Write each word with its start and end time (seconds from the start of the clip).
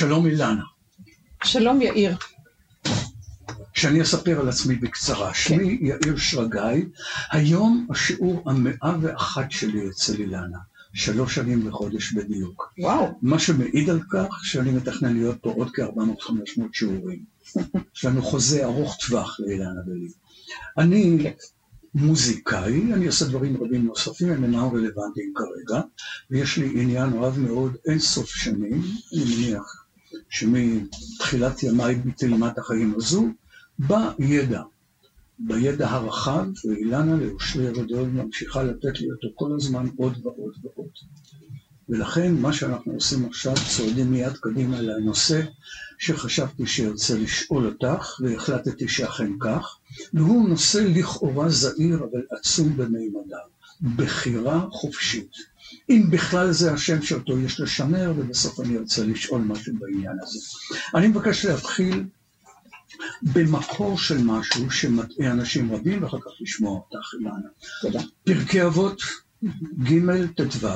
שלום 0.00 0.26
אילנה. 0.26 0.62
שלום 1.44 1.82
יאיר. 1.82 2.16
שאני 3.72 4.02
אספר 4.02 4.40
על 4.40 4.48
עצמי 4.48 4.74
בקצרה. 4.74 5.32
כן. 5.32 5.34
שמי 5.34 5.78
יאיר 5.80 6.16
שרגאי, 6.16 6.84
היום 7.30 7.86
השיעור 7.90 8.50
המאה 8.50 8.96
ואחת 9.00 9.50
שלי 9.50 9.88
אצל 9.88 10.14
אילנה. 10.14 10.58
שלוש 10.94 11.34
שנים 11.34 11.68
וחודש 11.68 12.12
בדיוק. 12.12 12.72
וואו. 12.78 13.18
מה 13.22 13.38
שמעיד 13.38 13.90
על 13.90 14.00
כך 14.10 14.44
שאני 14.44 14.70
מתכנן 14.70 15.16
להיות 15.16 15.36
פה 15.42 15.50
עוד 15.50 15.70
כ-400-500 15.70 16.60
שיעורים. 16.72 17.24
יש 17.96 18.04
לנו 18.04 18.22
חוזה 18.22 18.64
ארוך 18.64 18.96
טווח 19.06 19.36
לאילנה 19.40 19.80
ולי. 19.86 20.08
אני 20.78 21.18
כן. 21.22 21.30
מוזיקאי, 21.94 22.92
אני 22.92 23.06
עושה 23.06 23.24
דברים 23.24 23.56
רבים 23.64 23.86
נוספים, 23.86 24.32
הם 24.32 24.44
אינם 24.44 24.68
רלוונטיים 24.74 25.32
כרגע, 25.34 25.80
ויש 26.30 26.56
לי 26.56 26.82
עניין 26.82 27.12
רב 27.12 27.38
מאוד 27.38 27.76
אין 27.86 27.98
סוף 27.98 28.28
שנים, 28.28 28.82
אני 29.12 29.24
מניח 29.24 29.80
שמתחילת 30.30 31.62
ימיי 31.62 31.94
בתלמת 31.94 32.58
החיים 32.58 32.94
הזו, 32.96 33.26
בידע, 33.78 34.62
בידע 35.38 35.88
הרחב, 35.90 36.46
ואילנה 36.64 37.16
לאושרי 37.16 37.68
הגדול 37.68 38.08
ממשיכה 38.08 38.62
לתת 38.62 39.00
לי 39.00 39.10
אותו 39.10 39.28
כל 39.34 39.50
הזמן 39.56 39.86
עוד 39.96 40.26
ועוד 40.26 40.54
ועוד. 40.62 40.88
ולכן 41.88 42.34
מה 42.34 42.52
שאנחנו 42.52 42.92
עושים 42.92 43.24
עכשיו, 43.24 43.54
צועדים 43.76 44.10
מיד 44.10 44.32
קדימה 44.32 44.80
לנושא 44.80 45.42
שחשבתי 45.98 46.66
שארצה 46.66 47.18
לשאול 47.18 47.66
אותך, 47.66 48.20
והחלטתי 48.20 48.88
שאכן 48.88 49.32
כך, 49.40 49.78
והוא 50.14 50.48
נושא 50.48 50.78
לכאורה 50.78 51.48
זעיר 51.48 51.96
אבל 51.96 52.22
עצום 52.30 52.76
במימדיו, 52.76 53.38
בחירה 53.96 54.66
חופשית. 54.70 55.49
אם 55.88 56.06
בכלל 56.10 56.52
זה 56.52 56.72
השם 56.72 57.02
שאותו 57.02 57.38
יש 57.38 57.60
לשמר, 57.60 58.12
ובסוף 58.16 58.60
אני 58.60 58.78
ארצה 58.78 59.04
לשאול 59.04 59.40
משהו 59.40 59.72
בעניין 59.78 60.16
הזה. 60.22 60.38
אני 60.94 61.08
מבקש 61.08 61.44
להתחיל 61.44 62.04
במקור 63.22 63.98
של 63.98 64.18
משהו 64.24 64.70
שמטעה 64.70 65.30
אנשים 65.30 65.74
רבים, 65.74 66.02
ואחר 66.02 66.20
כך 66.20 66.30
לשמוע 66.40 66.80
אותך, 66.80 67.14
אילנה. 67.14 67.48
תודה. 67.82 68.00
פרקי 68.24 68.64
אבות, 68.64 69.02
ג' 69.82 70.26
ט"ו, 70.36 70.68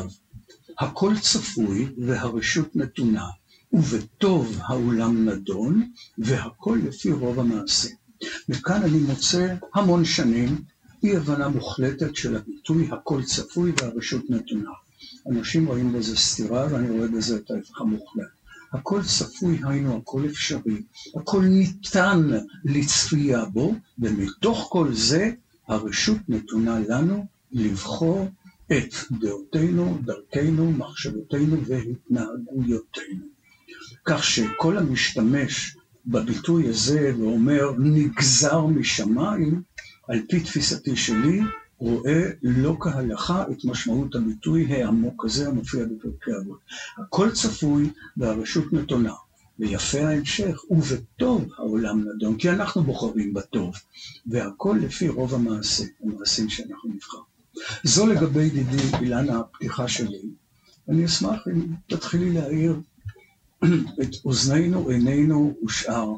הכל 0.78 1.12
צפוי 1.20 1.88
והרשות 1.98 2.76
נתונה, 2.76 3.26
ובטוב 3.72 4.58
האולם 4.62 5.28
נדון, 5.28 5.90
והכל 6.18 6.78
לפי 6.84 7.12
רוב 7.12 7.40
המעשה. 7.40 7.88
וכאן 8.48 8.82
אני 8.82 8.98
מוצא 8.98 9.54
המון 9.74 10.04
שנים 10.04 10.64
אי 11.04 11.16
הבנה 11.16 11.48
מוחלטת 11.48 12.16
של 12.16 12.36
הביטוי 12.36 12.88
הכל 12.92 13.22
צפוי 13.22 13.72
והרשות 13.80 14.30
נתונה. 14.30 14.70
אנשים 15.30 15.66
רואים 15.66 15.92
בזה 15.92 16.16
סתירה 16.16 16.66
ואני 16.70 16.90
רואה 16.90 17.08
בזה 17.08 17.36
את 17.36 17.50
ההפך 17.50 17.80
המוחלט. 17.80 18.26
הכל 18.72 19.02
צפוי, 19.02 19.60
היינו 19.64 19.96
הכל 19.96 20.26
אפשרי, 20.26 20.82
הכל 21.16 21.42
ניתן 21.44 22.30
לצפייה 22.64 23.44
בו, 23.44 23.74
ומתוך 23.98 24.68
כל 24.70 24.94
זה 24.94 25.30
הרשות 25.68 26.18
נתונה 26.28 26.78
לנו 26.88 27.26
לבחור 27.52 28.28
את 28.72 28.94
דעותינו, 29.20 29.98
דרכינו, 30.04 30.72
מחשבותינו 30.72 31.56
והתנהגויותינו. 31.66 33.24
כך 34.04 34.24
שכל 34.24 34.78
המשתמש 34.78 35.76
בביטוי 36.06 36.68
הזה 36.68 37.12
ואומר 37.18 37.70
נגזר 37.78 38.66
משמיים, 38.66 39.62
על 40.08 40.20
פי 40.28 40.40
תפיסתי 40.40 40.96
שלי, 40.96 41.40
רואה 41.78 42.30
לא 42.42 42.76
כהלכה 42.80 43.42
את 43.50 43.64
משמעות 43.64 44.14
הביטוי 44.14 44.72
העמוק 44.72 45.24
הזה 45.24 45.48
המופיע 45.48 45.84
בפרקי 45.84 46.30
אבות. 46.42 46.58
הכל 46.98 47.30
צפוי 47.30 47.90
והרשות 48.16 48.72
נתונה. 48.72 49.12
ויפה 49.58 49.98
ההמשך, 49.98 50.60
ובטוב 50.70 51.52
העולם 51.58 52.04
נדון, 52.08 52.36
כי 52.36 52.50
אנחנו 52.50 52.82
בוחרים 52.82 53.34
בטוב, 53.34 53.74
והכל 54.26 54.78
לפי 54.82 55.08
רוב 55.08 55.34
המעשה, 55.34 55.84
המעשים 56.02 56.48
שאנחנו 56.48 56.90
נבחר. 56.94 57.18
זו 57.84 58.06
לגבי 58.06 58.42
ידידי 58.42 58.96
אילנה 59.00 59.38
הפתיחה 59.38 59.88
שלי. 59.88 60.22
אני 60.88 61.04
אשמח 61.04 61.48
אם 61.48 61.66
תתחילי 61.86 62.30
להעיר 62.32 62.80
את 64.02 64.08
אוזנינו, 64.24 64.88
עינינו 64.88 65.54
ושאר 65.64 66.12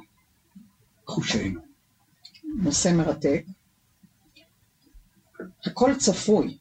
חושינו. 1.06 1.60
נושא 2.56 2.92
מרתק. 2.92 3.44
הכל 5.64 5.92
צפוי. 5.98 6.58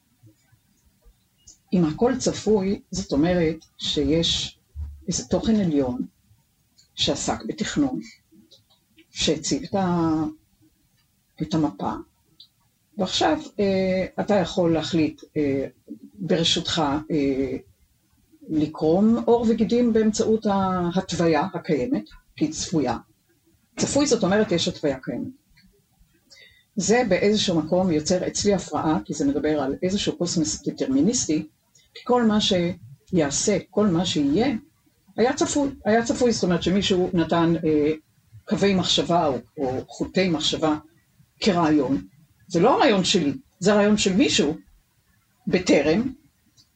אם 1.74 1.86
הכל 1.86 2.14
צפוי, 2.20 2.82
זאת 2.92 3.12
אומרת 3.12 3.56
שיש 3.78 4.60
איזה 5.08 5.28
תוכן 5.28 5.56
עליון 5.56 6.06
שעסק 6.96 7.46
בתכנון, 7.48 8.00
שהציג 9.10 9.64
את, 9.64 9.76
ה... 9.76 10.24
את 11.42 11.54
המפה, 11.54 11.92
ועכשיו 12.98 13.40
אה, 13.60 14.06
אתה 14.20 14.36
יכול 14.36 14.74
להחליט 14.74 15.22
אה, 15.38 15.68
ברשותך 16.14 16.82
אה, 17.12 17.58
לקרום 18.50 19.18
עור 19.26 19.46
וגידים 19.50 19.94
באמצעות 19.94 20.46
ההתוויה 20.46 21.48
הקיימת, 21.54 22.04
כי 22.36 22.46
היא 22.46 22.52
צפויה. 22.52 22.98
צפוי 23.78 24.06
זאת 24.08 24.24
אומרת 24.24 24.52
יש 24.52 24.68
התוויה 24.68 25.00
קיימת. 25.00 25.45
זה 26.76 27.04
באיזשהו 27.10 27.62
מקום 27.62 27.92
יוצר 27.92 28.28
אצלי 28.28 28.54
הפרעה, 28.54 29.00
כי 29.06 29.14
זה 29.14 29.26
מדבר 29.26 29.62
על 29.62 29.76
איזשהו 29.84 30.18
קוסמוס 30.18 30.68
דטרמיניסטי, 30.68 31.48
כי 31.94 32.00
כל 32.04 32.24
מה 32.24 32.38
שיעשה, 32.42 33.58
כל 33.70 33.88
מה 33.88 34.06
שיהיה, 34.06 34.48
היה 35.18 35.34
צפוי. 35.34 35.70
היה 35.86 36.04
צפוי, 36.04 36.32
זאת 36.32 36.44
אומרת 36.44 36.64
שמישהו 36.64 37.10
נתן 37.14 37.54
אה, 37.66 37.92
קווי 38.46 38.76
מחשבה 38.76 39.28
או, 39.28 39.38
או 39.58 39.86
חוטי 39.88 40.30
מחשבה 40.30 40.76
כרעיון. 41.40 42.02
זה 42.48 42.60
לא 42.60 42.76
הרעיון 42.76 43.04
שלי, 43.04 43.34
זה 43.60 43.74
הרעיון 43.74 43.98
של 43.98 44.14
מישהו 44.14 44.58
בטרם, 45.48 46.14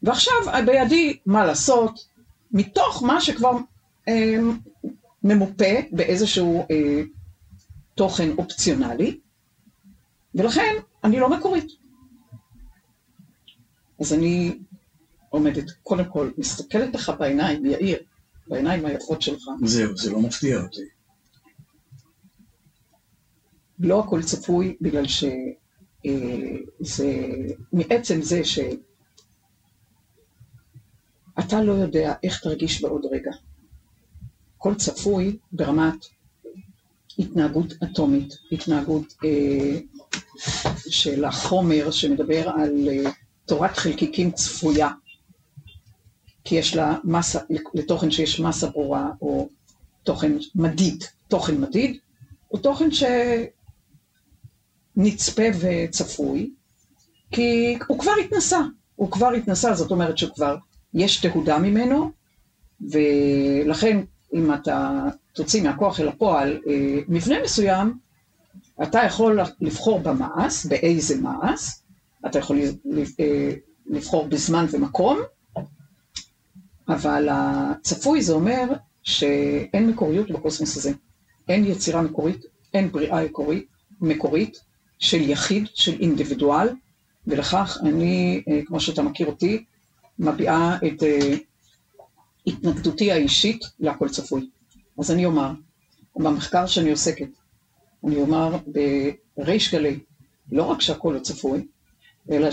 ועכשיו 0.04 0.34
בידי 0.66 1.18
מה 1.26 1.46
לעשות, 1.46 2.00
מתוך 2.52 3.04
מה 3.04 3.22
שכבר 3.22 3.58
אה, 4.08 4.38
ממופה 5.24 5.74
באיזשהו 5.92 6.66
אה, 6.72 7.02
תוכן 7.96 8.30
אופציונלי, 8.38 9.20
ולכן 10.36 10.76
אני 11.04 11.20
לא 11.20 11.30
מקורית. 11.30 11.72
אז 14.00 14.14
אני 14.14 14.60
עומדת, 15.30 15.66
קודם 15.84 16.06
כל, 16.06 16.32
מסתכלת 16.38 16.94
לך 16.94 17.12
בעיניים, 17.20 17.66
יאיר, 17.66 18.00
בעיניים 18.48 18.86
היפות 18.86 19.22
שלך. 19.22 19.44
זהו, 19.64 19.98
זה 19.98 20.12
לא 20.12 20.22
מפתיע 20.22 20.62
אותי. 20.62 20.82
לא 23.80 24.00
הכל 24.00 24.24
צפוי, 24.24 24.78
בגלל 24.82 25.08
שזה, 25.08 25.30
אה, 27.06 27.54
מעצם 27.74 28.22
זה 28.22 28.42
שאתה 28.44 28.74
לא 31.64 31.72
יודע 31.72 32.14
איך 32.24 32.42
תרגיש 32.44 32.82
בעוד 32.82 33.06
רגע. 33.12 33.32
הכל 34.58 34.76
צפוי 34.76 35.38
ברמת 35.52 36.06
התנהגות 37.20 37.74
אטומית, 37.84 38.34
התנהגות 38.52 39.14
אה, 39.26 39.80
של 40.90 41.26
החומר 41.26 41.92
שמדבר 41.92 42.50
על 42.50 42.90
אה, 42.90 43.12
תורת 43.46 43.78
חלקיקים 43.78 44.32
צפויה, 44.32 44.90
כי 46.44 46.56
יש 46.56 46.76
לה 46.76 46.98
מסה, 47.04 47.40
לתוכן 47.74 48.12
שיש 48.12 48.40
מסה 48.40 48.68
ברורה, 48.68 49.10
או 49.22 49.50
תוכן 50.04 50.32
מדיד. 50.56 51.04
תוכן 51.28 51.62
מדיד 51.62 51.98
הוא 52.48 52.60
תוכן 52.60 52.90
שנצפה 54.98 55.44
וצפוי, 55.60 56.52
כי 57.32 57.78
הוא 57.88 58.00
כבר 58.00 58.12
התנסה. 58.26 58.60
הוא 58.96 59.12
כבר 59.12 59.30
התנסה, 59.30 59.74
זאת 59.74 59.92
אומרת 59.92 60.18
שכבר 60.18 60.58
יש 60.94 61.26
תהודה 61.26 61.60
ממנו, 61.60 62.12
ולכן 62.92 64.00
אם 64.34 64.54
אתה 64.54 65.04
תוציא 65.34 65.64
מהכוח 65.64 66.00
אל 66.00 66.08
הפועל 66.08 66.60
אה, 66.68 67.00
מבנה 67.08 67.36
מסוים, 67.44 67.98
אתה 68.84 69.00
יכול 69.06 69.40
לבחור 69.62 70.00
במעש, 70.00 70.66
באיזה 70.66 71.22
מעש, 71.22 71.80
אתה 72.26 72.40
יכול 72.40 72.60
אה, 73.20 73.52
לבחור 73.86 74.28
בזמן 74.28 74.66
ומקום, 74.72 75.20
אבל 76.88 77.28
הצפוי 77.32 78.22
זה 78.22 78.34
אומר 78.34 78.64
שאין 79.04 79.90
מקוריות 79.90 80.32
בקוסמוס 80.32 80.78
הזה. 80.78 80.92
אין 81.50 81.66
יצירה 81.66 82.02
מקורית, 82.02 82.46
אין 82.74 82.92
בריאה 82.92 83.26
מקורית, 83.26 83.66
מקורית 84.02 84.58
של 85.00 85.30
יחיד, 85.30 85.68
של 85.74 86.00
אינדיבידואל, 86.00 86.68
ולכך 87.28 87.78
אני, 87.82 88.44
אה, 88.48 88.60
כמו 88.66 88.80
שאתה 88.80 89.02
מכיר 89.02 89.28
אותי, 89.28 89.64
מביעה 90.20 90.78
את 90.88 91.04
אה, 91.04 91.36
התנגדותי 92.48 93.12
האישית 93.12 93.66
להכל 93.80 94.10
צפוי. 94.10 94.50
אז 95.00 95.12
אני 95.12 95.26
אומר, 95.26 95.52
במחקר 96.16 96.68
שאני 96.68 96.92
עוסקת, 96.92 97.30
אני 98.06 98.16
אומר 98.16 98.58
בריש 99.38 99.76
גלי, 99.76 100.00
לא 100.52 100.64
רק 100.64 100.82
שהכל 100.82 101.14
לא 101.16 101.20
צפוי, 101.20 101.68
אלא 102.32 102.50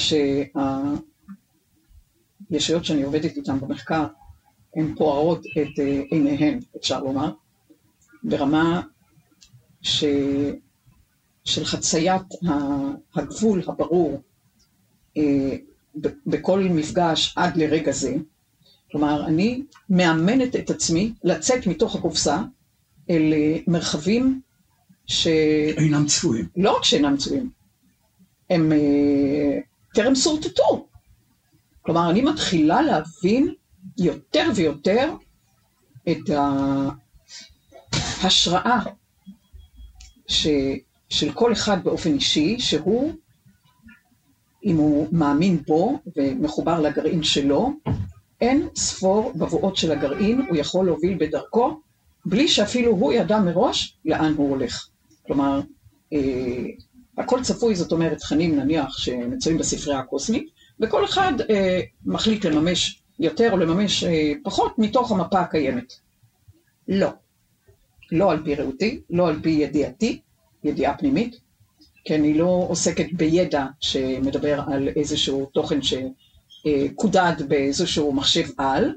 שהישויות 2.51 2.85
שאני 2.85 3.03
עובדת 3.03 3.37
איתן 3.37 3.61
במחקר, 3.61 4.07
הן 4.77 4.95
פוערות 4.95 5.41
את 5.47 5.79
אה, 5.79 6.03
עיניהן, 6.11 6.61
אפשר 6.77 7.03
לומר, 7.03 7.31
ברמה 8.25 8.83
ש... 9.83 10.05
של 11.47 11.65
חציית 11.65 12.23
הגבול 13.15 13.63
הברור 13.67 14.21
אה, 15.17 15.57
בכל 16.27 16.61
מפגש 16.61 17.35
עד 17.37 17.57
לרגע 17.57 17.93
זה. 17.93 18.17
כלומר, 18.91 19.27
אני 19.27 19.63
מאמנת 19.91 20.57
את 20.57 20.71
עצמי 20.71 21.13
לצאת 21.25 21.67
מתוך 21.67 21.97
הקופסה 21.97 22.43
אל 23.11 23.33
אה, 23.33 23.59
מרחבים 23.67 24.41
ש... 25.07 25.27
אינם 25.77 26.07
צפויים. 26.07 26.49
לא 26.57 26.77
רק 26.77 26.85
שאינם 26.85 27.17
צפויים, 27.17 27.51
הם 28.51 28.73
אה, 28.73 29.59
טרם 29.95 30.15
שורטטו. 30.15 30.87
כלומר, 31.83 32.11
אני 32.11 32.23
מתחילה 32.23 32.83
להבין 32.83 33.55
יותר 33.99 34.49
ויותר 34.55 35.13
את 36.09 36.31
ההשראה 37.93 38.81
ש... 40.29 40.47
של 41.09 41.33
כל 41.33 41.53
אחד 41.53 41.85
באופן 41.85 42.15
אישי, 42.15 42.61
שהוא, 42.61 43.13
אם 44.65 44.77
הוא 44.77 45.09
מאמין 45.13 45.63
בו 45.67 45.99
ומחובר 46.17 46.81
לגרעין 46.81 47.23
שלו, 47.23 47.73
אין 48.41 48.69
ספור 48.77 49.33
בבואות 49.37 49.77
של 49.77 49.93
הגרעין, 49.93 50.41
הוא 50.49 50.57
יכול 50.57 50.87
להוביל 50.87 51.19
בדרכו, 51.21 51.81
בלי 52.27 52.49
שאפילו 52.49 52.93
הוא 52.93 53.13
ידע 53.13 53.39
מראש 53.41 53.97
לאן 54.05 54.35
הוא 54.37 54.51
הולך. 54.51 54.89
כלומר, 55.27 55.61
אה, 56.13 56.65
הכל 57.19 57.43
צפוי, 57.43 57.75
זאת 57.75 57.93
אומרת, 57.93 58.19
תכנים 58.19 58.57
נניח 58.57 58.99
שמצויים 58.99 59.59
בספרייה 59.59 59.99
הקוסמית, 59.99 60.49
וכל 60.81 61.05
אחד 61.05 61.33
אה, 61.51 61.81
מחליט 62.05 62.45
לממש 62.45 63.03
יותר 63.19 63.53
או 63.53 63.57
לממש 63.57 64.05
אה, 64.05 64.33
פחות 64.45 64.79
מתוך 64.79 65.13
המפה 65.13 65.41
הקיימת. 65.41 65.93
לא. 66.89 67.09
לא 68.13 68.31
על 68.33 68.45
פי 68.45 68.55
ראותי, 68.55 69.01
לא 69.11 69.29
על 69.29 69.41
פי 69.43 69.51
ידיעתי, 69.51 70.21
ידיעה 70.65 70.99
פנימית, 70.99 71.37
כי 72.05 72.15
אני 72.15 72.35
לא 72.35 72.67
עוסקת 72.69 73.07
בידע 73.13 73.67
שמדבר 73.81 74.61
על 74.67 74.89
איזשהו 74.89 75.47
תוכן 75.47 75.79
שקודד 75.83 77.35
באיזשהו 77.49 78.13
מחשב 78.13 78.49
על, 78.59 78.95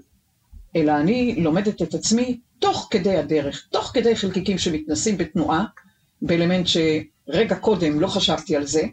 אלא 0.76 0.92
אני 0.92 1.36
לומדת 1.38 1.82
את 1.82 1.94
עצמי 1.94 2.40
תוך 2.60 2.88
כדי 2.92 3.18
הדרך, 3.18 3.68
תוך 3.72 3.92
כדי 3.94 4.16
חלקיקים 4.16 4.58
שמתנסים 4.58 5.18
בתנועה, 5.18 5.66
באלמנט 6.22 6.68
שרגע 6.68 7.56
קודם 7.56 8.00
לא 8.00 8.08
חשבתי 8.08 8.56
על 8.56 8.66
זה, 8.66 8.84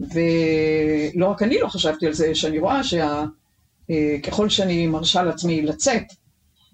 ולא 0.00 1.26
רק 1.26 1.42
אני 1.42 1.58
לא 1.60 1.68
חשבתי 1.68 2.06
על 2.06 2.12
זה, 2.12 2.34
שאני 2.34 2.58
רואה 2.58 2.80
שככל 2.84 4.44
אה, 4.44 4.50
שאני 4.50 4.86
מרשה 4.86 5.22
לעצמי 5.22 5.62
לצאת 5.62 6.02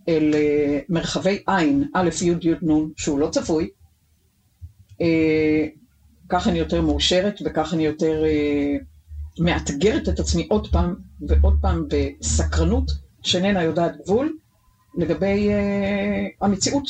אל 0.08 0.34
אה, 0.34 0.78
מרחבי 0.88 1.38
עין, 1.46 1.84
א', 1.94 2.10
י', 2.22 2.48
י', 2.48 2.70
נ', 2.72 2.92
שהוא 2.96 3.18
לא 3.18 3.28
צפוי, 3.28 3.68
אה, 5.00 5.66
כך 6.28 6.48
אני 6.48 6.58
יותר 6.58 6.82
מאושרת 6.82 7.40
וכך 7.44 7.74
אני 7.74 7.84
יותר 7.84 8.24
מאתגרת 9.38 10.08
את 10.08 10.20
עצמי 10.20 10.46
עוד 10.50 10.72
פעם 10.72 10.94
ועוד 11.28 11.58
פעם 11.60 11.84
בסקרנות 11.88 12.90
שאיננה 13.22 13.62
יודעת 13.62 13.96
גבול 14.04 14.36
לגבי 14.96 15.48
המציאות 16.40 16.84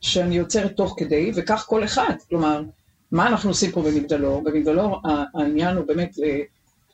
שאני 0.00 0.36
יוצרת 0.36 0.76
תוך 0.76 0.94
כדי, 0.98 1.32
וכך 1.34 1.64
כל 1.68 1.84
אחד, 1.84 2.14
כלומר, 2.28 2.62
מה 3.12 3.28
אנחנו 3.28 3.50
עושים 3.50 3.70
פה 3.70 3.82
במגדלור? 3.82 4.44
במגדלור 4.44 5.00
העניין 5.34 5.76
הוא 5.76 5.86
באמת 5.86 6.16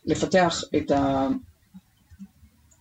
לפתח 0.07 0.65
את 0.77 0.93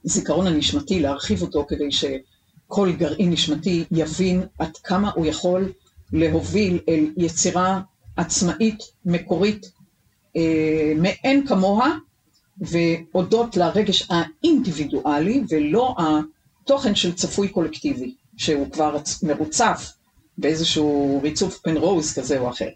הזיכרון 0.06 0.48
הנשמתי, 0.48 1.00
להרחיב 1.00 1.42
אותו 1.42 1.66
כדי 1.68 1.90
שכל 1.92 2.92
גרעין 2.92 3.32
נשמתי 3.32 3.84
יבין 3.92 4.44
עד 4.60 4.78
כמה 4.84 5.12
הוא 5.16 5.26
יכול 5.26 5.72
להוביל 6.14 6.80
אל 6.90 7.12
יצירה 7.18 7.82
עצמאית, 8.18 8.84
מקורית, 9.06 9.72
אה, 10.36 10.94
מאין 10.98 11.48
כמוה, 11.48 11.98
והודות 12.58 13.58
לרגש 13.58 14.08
האינדיבידואלי 14.10 15.44
ולא 15.50 15.96
התוכן 16.72 16.96
של 16.96 17.14
צפוי 17.14 17.48
קולקטיבי, 17.48 18.16
שהוא 18.38 18.72
כבר 18.72 18.98
מרוצף 19.24 19.94
באיזשהו 20.38 21.20
ריצוף 21.24 21.58
פנרוז 21.58 22.14
כזה 22.14 22.40
או 22.40 22.50
אחר. 22.50 22.70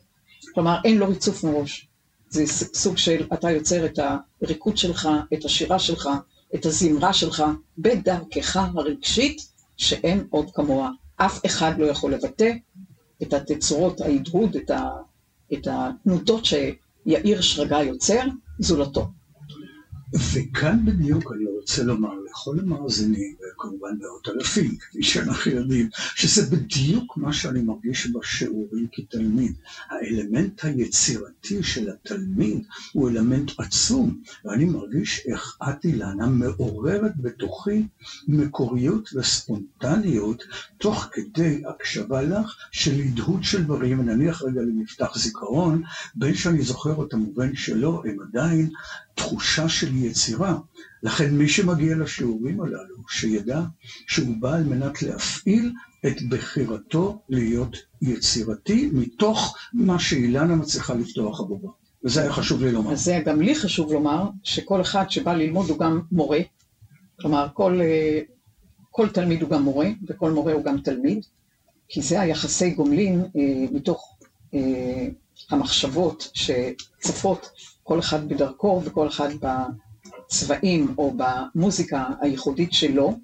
כלומר, 0.53 0.77
אין 0.85 0.97
לו 0.97 1.07
ריצוף 1.07 1.43
מראש. 1.43 1.87
זה 2.29 2.47
סוג 2.73 2.97
של, 2.97 3.27
אתה 3.33 3.51
יוצר 3.51 3.85
את 3.85 3.99
הריקוד 4.41 4.77
שלך, 4.77 5.09
את 5.33 5.45
השירה 5.45 5.79
שלך, 5.79 6.09
את 6.55 6.65
הזמרה 6.65 7.13
שלך, 7.13 7.43
בדרכך 7.77 8.55
הרגשית, 8.75 9.41
שאין 9.77 10.27
עוד 10.29 10.51
כמוה. 10.53 10.91
אף 11.17 11.45
אחד 11.45 11.79
לא 11.79 11.85
יכול 11.85 12.13
לבטא 12.13 12.51
את 13.21 13.33
התצורות, 13.33 14.01
ההדהוד, 14.01 14.55
את, 14.55 14.69
ה, 14.69 14.89
את 15.53 15.67
התנודות 15.71 16.45
שיאיר 16.45 17.41
שרגא 17.41 17.75
יוצר, 17.75 18.21
זולתו. 18.59 19.07
וכאן 20.13 20.85
בדיוק 20.85 21.31
אני 21.35 21.45
רוצה 21.65 21.83
לומר 21.83 22.09
לכל 22.29 22.59
המאזינים, 22.59 23.35
וכמובן 23.39 23.97
מאות 23.99 24.27
אלפים, 24.27 24.77
כפי 24.77 25.03
שאנחנו 25.03 25.51
יודעים, 25.51 25.89
שזה 26.15 26.55
בדיוק 26.55 27.17
מה 27.17 27.33
שאני 27.33 27.61
מרגיש 27.61 28.07
בשיעורים 28.07 28.87
כתלמיד. 28.91 29.53
האלמנט 29.89 30.65
היצירתי 30.65 31.63
של 31.63 31.89
התלמיד 31.89 32.63
הוא 32.93 33.09
אלמנט 33.09 33.51
עצום, 33.57 34.21
ואני 34.45 34.65
מרגיש 34.65 35.21
איך 35.25 35.57
את 35.69 35.85
אילנה 35.85 36.27
מעוררת 36.27 37.11
בתוכי 37.17 37.87
מקוריות 38.27 39.09
וספונטניות, 39.15 40.43
תוך 40.77 41.07
כדי 41.11 41.63
הקשבה 41.69 42.21
לך 42.21 42.55
של 42.71 42.99
הדהוד 42.99 43.43
של 43.43 43.63
דברים, 43.63 43.99
ונניח 43.99 44.43
רגע 44.43 44.61
למפתח 44.61 45.17
זיכרון, 45.17 45.83
בין 46.15 46.33
שאני 46.33 46.61
זוכר 46.61 46.95
אותם 46.95 47.23
ובין 47.23 47.55
שלא, 47.55 48.03
הם 48.05 48.17
עדיין 48.21 48.69
תחושה 49.15 49.69
של 49.69 49.95
יצירה. 49.95 50.57
לכן 51.03 51.37
מי 51.37 51.49
שמגיע 51.49 51.95
לשיעורים 51.95 52.61
הללו, 52.61 52.95
שידע 53.09 53.61
שהוא 54.07 54.35
בא 54.39 54.55
על 54.55 54.63
מנת 54.63 55.01
להפעיל 55.01 55.73
את 56.07 56.21
בחירתו 56.29 57.21
להיות 57.29 57.77
יצירתי, 58.01 58.89
מתוך 58.93 59.57
מה 59.73 59.99
שאילנה 59.99 60.55
מצליחה 60.55 60.93
לפתוח 60.93 61.39
עבורה. 61.39 61.71
וזה 62.03 62.21
היה 62.21 62.33
חשוב 62.33 62.63
לי 62.63 62.71
לומר. 62.71 62.91
אז 62.91 63.03
זה 63.03 63.21
גם 63.25 63.41
לי 63.41 63.55
חשוב 63.55 63.91
לומר, 63.93 64.29
שכל 64.43 64.81
אחד 64.81 65.09
שבא 65.09 65.33
ללמוד 65.33 65.69
הוא 65.69 65.79
גם 65.79 66.01
מורה. 66.11 66.39
כלומר, 67.19 67.47
כל, 67.53 67.81
אה, 67.81 68.19
כל 68.91 69.09
תלמיד 69.09 69.41
הוא 69.41 69.49
גם 69.49 69.63
מורה, 69.63 69.87
וכל 70.07 70.31
מורה 70.31 70.53
הוא 70.53 70.63
גם 70.63 70.81
תלמיד, 70.81 71.25
כי 71.89 72.01
זה 72.01 72.21
היחסי 72.21 72.71
גומלין 72.71 73.21
אה, 73.21 73.65
מתוך 73.71 74.17
אה, 74.53 75.07
המחשבות 75.49 76.31
שצפות 76.33 77.49
כל 77.83 77.99
אחד 77.99 78.29
בדרכו 78.29 78.81
וכל 78.85 79.07
אחד 79.07 79.29
בצבעים 80.25 80.93
או 80.97 81.13
במוזיקה 81.17 82.05
הייחודית 82.21 82.73
שלו, 82.73 83.19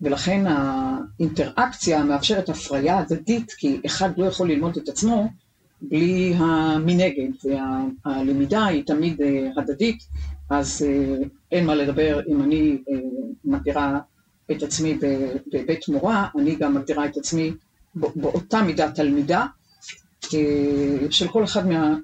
ולכן 0.00 0.44
האינטראקציה 0.46 2.04
מאפשרת 2.04 2.48
הפריה 2.48 2.98
הדדית, 2.98 3.52
כי 3.52 3.80
אחד 3.86 4.18
לא 4.18 4.26
יכול 4.26 4.50
ללמוד 4.50 4.76
את 4.76 4.88
עצמו 4.88 5.28
בלי 5.82 6.34
המנגד, 6.36 7.30
והלמידה 7.44 8.66
היא 8.66 8.84
תמיד 8.86 9.22
אה, 9.22 9.48
הדדית, 9.56 9.98
אז 10.50 10.86
אה, 10.88 11.14
אין 11.52 11.66
מה 11.66 11.74
לדבר 11.74 12.20
אם 12.28 12.42
אני 12.42 12.78
אה, 12.90 12.98
מגדירה 13.44 13.98
את 14.50 14.62
עצמי 14.62 14.98
בבית 15.52 15.88
מורה, 15.88 16.28
אני 16.38 16.56
גם 16.56 16.74
מגדירה 16.74 17.06
את 17.06 17.16
עצמי 17.16 17.52
באותה 17.94 18.62
מידה 18.62 18.90
תלמידה, 18.90 19.46
של 21.10 21.28
כל 21.32 21.44
אחד, 21.44 21.66
מה, 21.66 21.96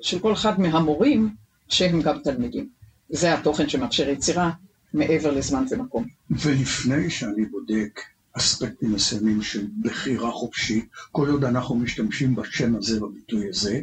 של 0.00 0.18
כל 0.18 0.32
אחד 0.32 0.60
מהמורים 0.60 1.28
שהם 1.68 2.02
גם 2.02 2.18
תלמידים. 2.18 2.75
זה 3.10 3.34
התוכן 3.34 3.68
שמאפשר 3.68 4.08
יצירה 4.08 4.50
מעבר 4.94 5.30
לזמן 5.30 5.64
ומקום. 5.70 6.06
ולפני 6.30 7.10
שאני 7.10 7.44
בודק 7.44 8.00
אספקטים 8.32 8.92
מסוימים 8.92 9.42
של 9.42 9.66
בחירה 9.82 10.30
חופשית, 10.30 10.88
כל 11.12 11.28
עוד 11.28 11.44
אנחנו 11.44 11.74
משתמשים 11.74 12.34
בשם 12.34 12.76
הזה, 12.76 13.00
בביטוי 13.00 13.48
הזה, 13.48 13.80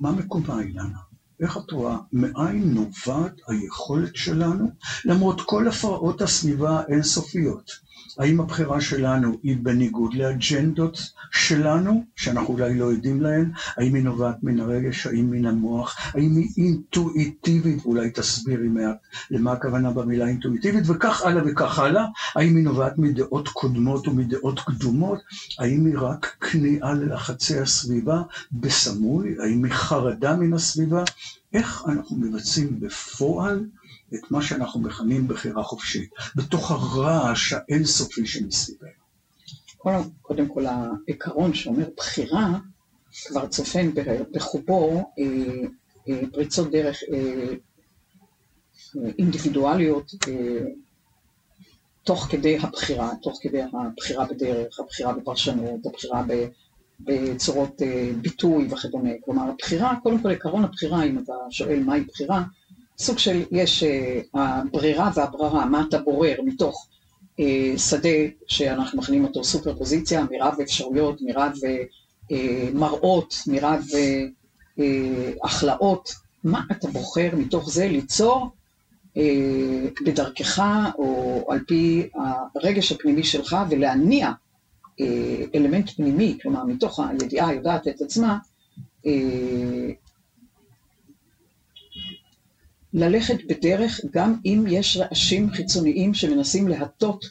מה 0.00 0.12
מקומה 0.12 0.60
אילנה? 0.60 0.98
איך 1.40 1.56
את 1.56 1.70
רואה, 1.70 1.96
מאין 2.12 2.74
נובעת 2.74 3.32
היכולת 3.48 4.16
שלנו, 4.16 4.70
למרות 5.04 5.40
כל 5.40 5.68
הפרעות 5.68 6.22
הסביבה 6.22 6.80
האינסופיות, 6.80 7.70
האם 8.18 8.40
הבחירה 8.40 8.80
שלנו 8.80 9.38
היא 9.42 9.56
בניגוד 9.62 10.14
לאג'נדות 10.14 10.98
שלנו, 11.30 12.04
שאנחנו 12.16 12.54
אולי 12.54 12.78
לא 12.78 12.84
יודעים 12.84 13.20
להן? 13.20 13.50
האם 13.76 13.94
היא 13.94 14.04
נובעת 14.04 14.36
מן 14.42 14.60
הרגש? 14.60 15.06
האם 15.06 15.30
מן 15.30 15.46
המוח? 15.46 15.96
האם 16.14 16.36
היא 16.36 16.48
אינטואיטיבית? 16.56 17.84
אולי 17.84 18.10
תסבירי 18.10 18.68
מעט 18.68 18.96
למה 19.30 19.52
הכוונה 19.52 19.90
במילה 19.90 20.26
אינטואיטיבית, 20.26 20.84
וכך 20.86 21.22
הלאה 21.22 21.42
וכך 21.46 21.78
הלאה. 21.78 22.04
האם 22.34 22.56
היא 22.56 22.64
נובעת 22.64 22.98
מדעות 22.98 23.48
קודמות 23.48 24.08
ומדעות 24.08 24.60
קדומות? 24.60 25.18
האם 25.58 25.86
היא 25.86 25.98
רק 25.98 26.36
כניעה 26.40 26.92
ללחצי 26.94 27.58
הסביבה 27.58 28.22
בסמוי? 28.52 29.36
האם 29.42 29.64
היא 29.64 29.72
חרדה 29.72 30.36
מן 30.36 30.52
הסביבה? 30.52 31.04
איך 31.52 31.82
אנחנו 31.88 32.16
מבצעים 32.16 32.80
בפועל 32.80 33.64
את 34.14 34.30
מה 34.30 34.42
שאנחנו 34.42 34.80
מכנים 34.80 35.28
בחירה 35.28 35.62
חופשית, 35.62 36.10
בתוך 36.36 36.70
הרעש 36.70 37.52
האינסופי 37.52 38.26
שמסביבנו. 38.26 39.08
קודם 40.22 40.48
כל 40.48 40.64
העיקרון 40.66 41.54
שאומר 41.54 41.88
בחירה, 41.96 42.58
כבר 43.26 43.46
צופן 43.46 43.90
בחובו 44.32 45.12
אה, 45.18 45.24
אה, 46.08 46.20
פריצות 46.32 46.70
דרך 46.70 47.02
אה, 47.12 47.54
אינדיבידואליות 49.18 50.14
תוך 52.02 52.26
כדי 52.30 52.58
הבחירה, 52.58 53.10
תוך 53.22 53.38
כדי 53.42 53.62
הבחירה 53.62 54.26
בדרך, 54.26 54.80
הבחירה 54.80 55.12
בפרשנות, 55.12 55.86
הבחירה 55.86 56.22
בצורות 57.00 57.82
ביטוי 58.22 58.68
וכדומה. 58.70 59.10
כלומר, 59.24 59.42
הבחירה, 59.42 59.94
קודם 60.02 60.22
כל 60.22 60.30
עקרון 60.30 60.64
הבחירה, 60.64 61.04
אם 61.04 61.18
אתה 61.18 61.32
שואל 61.50 61.82
מהי 61.82 62.00
בחירה, 62.00 62.44
סוג 63.00 63.18
של, 63.18 63.42
יש 63.50 63.84
הברירה 64.34 65.10
והבררה, 65.14 65.66
מה 65.66 65.84
אתה 65.88 65.98
בורר 65.98 66.36
מתוך 66.44 66.88
שדה 67.76 68.18
שאנחנו 68.48 68.98
מכנים 68.98 69.24
אותו 69.24 69.44
סופר 69.44 69.74
פוזיציה, 69.78 70.24
מירב 70.30 70.54
אפשרויות, 70.62 71.22
מירב 71.22 71.52
מראות, 72.74 73.34
מירב 73.46 73.84
הכלאות, 75.44 76.12
מה 76.44 76.62
אתה 76.72 76.88
בוחר 76.88 77.30
מתוך 77.36 77.70
זה 77.70 77.88
ליצור 77.88 78.50
בדרכך 80.04 80.62
או 80.98 81.44
על 81.48 81.60
פי 81.66 82.08
הרגש 82.54 82.92
הפנימי 82.92 83.24
שלך 83.24 83.56
ולהניע 83.70 84.30
אלמנט 85.54 85.90
פנימי, 85.90 86.38
כלומר 86.42 86.64
מתוך 86.64 87.00
הידיעה 87.00 87.54
יודעת 87.54 87.88
את 87.88 88.00
עצמה, 88.00 88.38
ללכת 92.92 93.44
בדרך 93.48 94.00
גם 94.10 94.34
אם 94.44 94.64
יש 94.68 94.96
רעשים 94.96 95.50
חיצוניים 95.50 96.14
שמנסים 96.14 96.68
להטות 96.68 97.24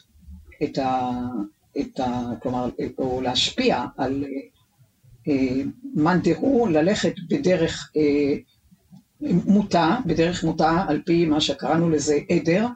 את 0.62 0.78
ה... 0.78 1.10
את 1.80 2.00
ה 2.00 2.30
כלומר, 2.42 2.68
או 2.98 3.20
להשפיע 3.20 3.84
על 3.96 4.24
מאן 5.94 6.20
דהוא 6.22 6.68
ללכת 6.68 7.14
בדרך 7.28 7.92
אה, 7.96 8.34
מוטה, 9.20 9.98
בדרך 10.06 10.44
מוטה 10.44 10.84
על 10.88 11.02
פי 11.06 11.26
מה 11.26 11.40
שקראנו 11.40 11.90
לזה 11.90 12.18
עדר, 12.28 12.66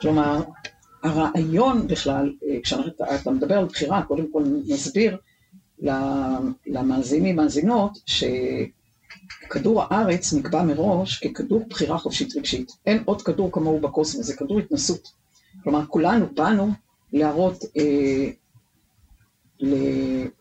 כלומר 0.00 0.42
הרעיון 1.02 1.86
בכלל, 1.86 2.32
אה, 2.48 2.56
כשאתה 2.62 3.30
מדבר 3.30 3.58
על 3.58 3.64
בחירה, 3.64 4.02
קודם 4.02 4.32
כל 4.32 4.44
נסביר 4.68 5.16
למאזינים, 6.66 7.36
מאזינות, 7.36 7.98
שכדור 9.50 9.82
הארץ 9.82 10.32
נקבע 10.32 10.62
מראש 10.62 11.18
ככדור 11.18 11.66
בחירה 11.68 11.98
חופשית 11.98 12.36
רגשית. 12.36 12.72
אין 12.86 13.02
עוד 13.04 13.22
כדור 13.22 13.52
כמוהו 13.52 13.80
בקוסמוס, 13.80 14.26
זה 14.26 14.36
כדור 14.36 14.58
התנסות. 14.58 15.12
כלומר, 15.62 15.86
כולנו 15.86 16.26
באנו 16.34 16.68
להראות 17.12 17.64
אה, 17.76 18.30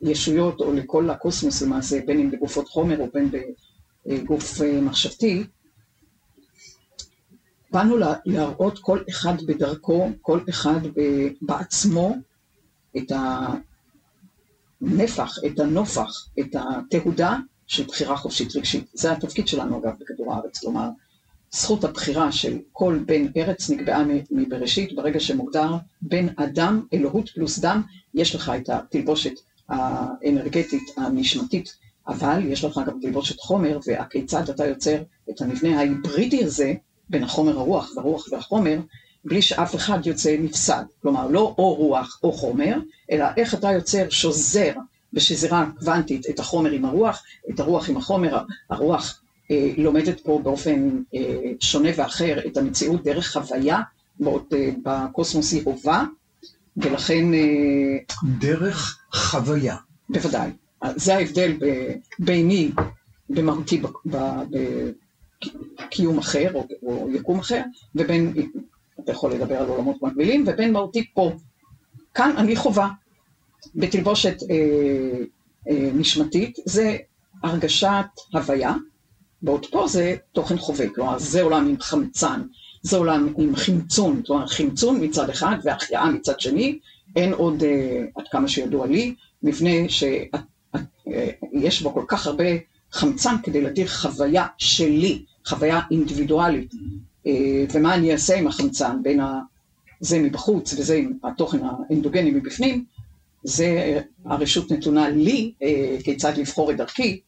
לישויות 0.02 0.60
או 0.60 0.74
לכל 0.74 1.10
הקוסמוס 1.10 1.62
למעשה, 1.62 2.00
בין 2.06 2.20
אם 2.20 2.32
בגופות 2.32 2.70
חומר 2.70 3.00
או 3.00 3.08
בין 3.14 3.32
בגוף 4.06 4.62
אה, 4.62 4.82
מחשבתי, 4.82 5.44
באנו 7.72 7.98
להראות 8.26 8.80
כל 8.80 9.04
אחד 9.10 9.34
בדרכו, 9.48 10.10
כל 10.22 10.40
אחד 10.50 10.80
בעצמו, 11.42 12.16
את 12.98 13.12
הנפח, 14.82 15.36
את 15.46 15.60
הנופח, 15.60 16.28
את 16.40 16.56
התהודה 16.56 17.38
של 17.70 17.84
בחירה 17.84 18.18
חופשית 18.18 18.56
רגשית. 18.56 18.84
זה 18.94 19.12
התפקיד 19.12 19.48
שלנו 19.48 19.80
אגב 19.80 19.92
בכדור 20.00 20.34
הארץ, 20.34 20.60
כלומר 20.60 20.90
זכות 21.52 21.84
הבחירה 21.84 22.32
של 22.32 22.58
כל 22.72 23.00
בן 23.06 23.26
ארץ 23.38 23.70
נקבעה 23.70 24.04
מבראשית, 24.32 24.96
ברגע 24.96 25.20
שמוגדר 25.20 25.76
בן 26.02 26.28
אדם, 26.36 26.82
אלוהות 26.94 27.30
פלוס 27.30 27.60
דם, 27.60 27.82
יש 28.14 28.36
לך 28.36 28.52
את 28.58 28.70
התלבושת 28.70 29.34
האנרגטית 29.70 30.84
הנשמתית, 30.98 31.76
אבל 32.08 32.42
יש 32.46 32.64
לך 32.64 32.80
גם 32.88 33.00
תלבושת 33.02 33.40
חומר, 33.40 33.80
והכיצד 33.88 34.50
אתה 34.50 34.66
יוצר 34.66 35.02
את 35.30 35.42
המבנה 35.42 35.80
ההיברידי 35.80 36.44
הזה 36.44 36.74
בין 37.10 37.24
החומר 37.24 37.60
הרוח 37.60 37.92
והרוח 37.96 38.26
והחומר, 38.32 38.80
בלי 39.26 39.42
שאף 39.42 39.76
אחד 39.76 40.08
יוצא 40.08 40.36
נפסד. 40.40 40.84
כלומר, 41.02 41.28
לא 41.28 41.56
או 41.58 41.74
רוח 41.74 42.20
או 42.24 42.32
חומר, 42.32 42.78
אלא 43.12 43.26
איך 43.38 43.54
אתה 43.54 43.72
יוצר, 43.72 44.10
שוזר 44.10 44.74
בשזירה 45.14 45.66
קוונטית 45.80 46.30
את 46.30 46.40
החומר 46.40 46.72
עם 46.72 46.86
הרוח, 46.86 47.24
את 47.50 47.60
הרוח 47.60 47.90
עם 47.90 47.98
החומר, 47.98 48.38
הרוח 48.70 49.22
אה, 49.52 49.72
לומדת 49.78 50.20
פה 50.20 50.40
באופן 50.44 50.90
אה, 51.16 51.52
שונה 51.60 51.90
ואחר 51.96 52.40
את 52.48 52.58
המציאות 52.58 53.04
דרך 53.04 53.38
חוויה, 53.38 53.82
בעוד 54.20 54.44
אה, 54.54 54.70
בקוסמוס 54.84 55.54
היא 55.54 55.62
הווה, 55.66 56.06
ולכן... 56.78 57.26
דרך 58.40 59.00
חוויה. 59.14 59.76
בוודאי. 60.10 60.52
זה 60.96 61.16
ההבדל 61.16 61.58
ביני, 62.20 62.72
במהותי, 63.30 63.82
בקיום 65.80 66.18
אחר, 66.18 66.54
או, 66.54 66.68
או 66.84 67.10
יקום 67.12 67.40
אחר, 67.40 67.62
ובין, 67.96 68.34
אתה 69.04 69.12
יכול 69.12 69.32
לדבר 69.32 69.58
על 69.58 69.68
עולמות 69.68 70.02
מקבילים, 70.02 70.44
ובין 70.48 70.74
מהותי 70.74 71.08
פה. 71.14 71.32
כאן 72.14 72.34
אני 72.38 72.56
חווה, 72.56 72.90
בתלבושת 73.76 74.38
אה, 74.50 74.56
אה, 75.70 75.90
נשמתית, 75.94 76.58
זה 76.66 76.98
הרגשת 77.44 78.06
הוויה, 78.34 78.74
בעוד 79.42 79.66
פה 79.66 79.88
זה 79.88 80.16
תוכן 80.32 80.58
חובק, 80.58 80.90
כלומר 80.96 81.20
זה 81.20 81.42
עולם 81.42 81.68
עם 81.68 81.76
חמצן, 81.80 82.42
זה 82.82 82.98
עולם 82.98 83.34
עם 83.38 83.56
חמצון, 83.56 84.22
כלומר 84.26 84.48
חמצון 84.48 85.04
מצד 85.04 85.30
אחד 85.30 85.58
והחייאה 85.64 86.10
מצד 86.10 86.40
שני, 86.40 86.80
אין 87.16 87.34
עוד, 87.34 87.64
אה, 87.64 88.06
עד 88.16 88.26
כמה 88.32 88.48
שידוע 88.48 88.88
לי, 88.88 89.16
מבנה 89.44 89.90
שיש 89.90 91.82
בו 91.82 91.94
כל 91.94 92.04
כך 92.08 92.28
הרבה 92.28 92.46
חמצן 92.92 93.36
כדי 93.44 93.62
להתיר 93.62 93.88
חוויה 93.88 94.48
שלי, 94.58 95.24
חוויה 95.46 95.80
אינדיבידואלית, 95.92 96.74
אה, 97.28 97.66
ומה 97.74 97.96
אני 97.96 98.12
אעשה 98.12 98.38
עם 98.38 98.48
החמצן, 98.48 98.98
בין 99.04 99.20
זה 100.00 100.20
מבחוץ 100.20 100.74
וזה 100.74 100.96
עם 100.96 101.14
התוכן 101.24 101.58
האנדוגני 101.64 102.32
מבפנים, 102.32 102.86
זה 103.44 104.00
הרשות 104.26 104.72
נתונה 104.72 105.10
לי 105.10 105.54
אה, 105.64 105.98
כיצד 106.04 106.38
לבחור 106.38 106.72
את 106.72 106.78
דרכי, 106.78 107.22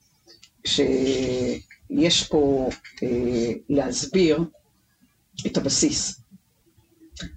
יש 1.89 2.27
פה 2.27 2.69
אה, 3.03 3.51
להסביר 3.69 4.43
את 5.47 5.57
הבסיס. 5.57 6.21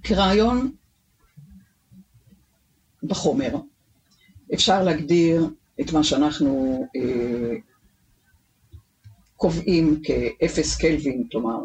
כרעיון 0.02 0.72
בחומר, 3.02 3.56
אפשר 4.54 4.84
להגדיר 4.84 5.48
את 5.80 5.92
מה 5.92 6.04
שאנחנו 6.04 6.84
אה, 6.96 7.56
קובעים 9.36 10.02
כאפס 10.02 10.76
קלווין, 10.76 11.28
כלומר, 11.30 11.58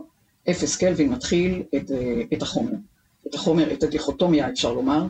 אפס 0.49 0.77
קלווין 0.77 1.09
מתחיל 1.09 1.63
את, 1.75 1.91
אה, 1.91 2.21
את 2.33 2.41
החומר. 2.41 2.71
את 3.27 3.35
החומר, 3.35 3.73
את 3.73 3.83
הדיכוטומיה 3.83 4.49
אפשר 4.49 4.73
לומר, 4.73 5.07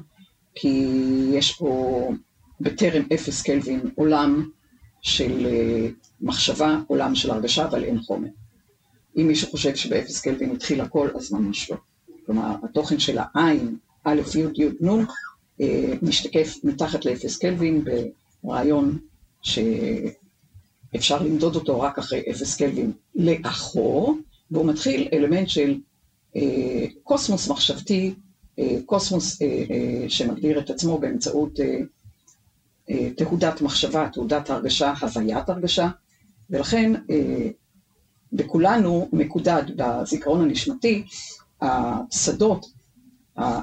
כי 0.56 0.86
יש 1.34 1.52
פה 1.52 2.12
בטרם 2.62 3.04
אפס 3.14 3.42
קלווין 3.42 3.82
עולם 3.96 4.50
של 5.02 5.46
אה, 5.46 5.88
מחשבה, 6.22 6.80
עולם 6.88 7.16
של 7.16 7.32
הרגשה, 7.32 7.66
אבל 7.66 7.84
אין 7.84 8.00
חומר. 8.00 8.28
אם 9.18 9.28
מישהו 9.28 9.52
חושב 9.52 9.76
שבאפס 9.76 10.22
קלווין 10.22 10.52
התחיל 10.52 10.82
הכל, 10.82 11.10
אז 11.16 11.32
ממש 11.32 11.72
לא. 11.72 11.78
כלומר, 12.26 12.56
התוכן 12.64 13.00
של 13.00 13.18
העין, 13.22 13.78
א', 14.04 14.22
י', 14.36 14.62
י', 14.62 14.70
נ', 14.82 15.06
אה, 15.62 15.94
משתקף 16.02 16.56
מתחת 16.64 17.06
לאפס 17.06 17.38
קלווין 17.38 17.84
ברעיון 18.44 18.98
שאפשר 19.42 21.24
למדוד 21.24 21.56
אותו 21.56 21.82
רק 21.82 22.00
אחרי 22.00 22.22
אפס 22.32 22.56
קלווין 22.56 22.92
לאחור, 23.16 24.18
והוא 24.52 24.66
מתחיל 24.66 25.08
אלמנט 25.14 25.50
של 25.50 25.80
אה, 26.36 26.86
קוסמוס 27.04 27.50
מחשבתי, 27.50 28.14
קוסמוס 28.86 29.40
שמגדיר 30.08 30.60
את 30.60 30.70
עצמו 30.70 30.98
באמצעות 30.98 31.60
אה, 32.90 33.10
תהודת 33.18 33.62
מחשבה, 33.62 34.08
תהודת 34.14 34.50
הרגשה, 34.50 34.94
הוויית 35.02 35.50
הרגשה, 35.50 35.90
ולכן 36.50 36.94
אה, 37.10 37.50
בכולנו 38.34 39.10
מקודד 39.14 39.64
בזיכרון 39.76 40.42
הנשמתי 40.42 41.04
השדות 41.62 42.66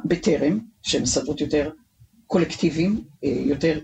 בטרם, 0.04 0.58
שהם 0.82 1.06
שדות 1.06 1.40
יותר 1.40 1.70
קולקטיביים, 2.26 3.00
אה, 3.24 3.28
יותר 3.28 3.78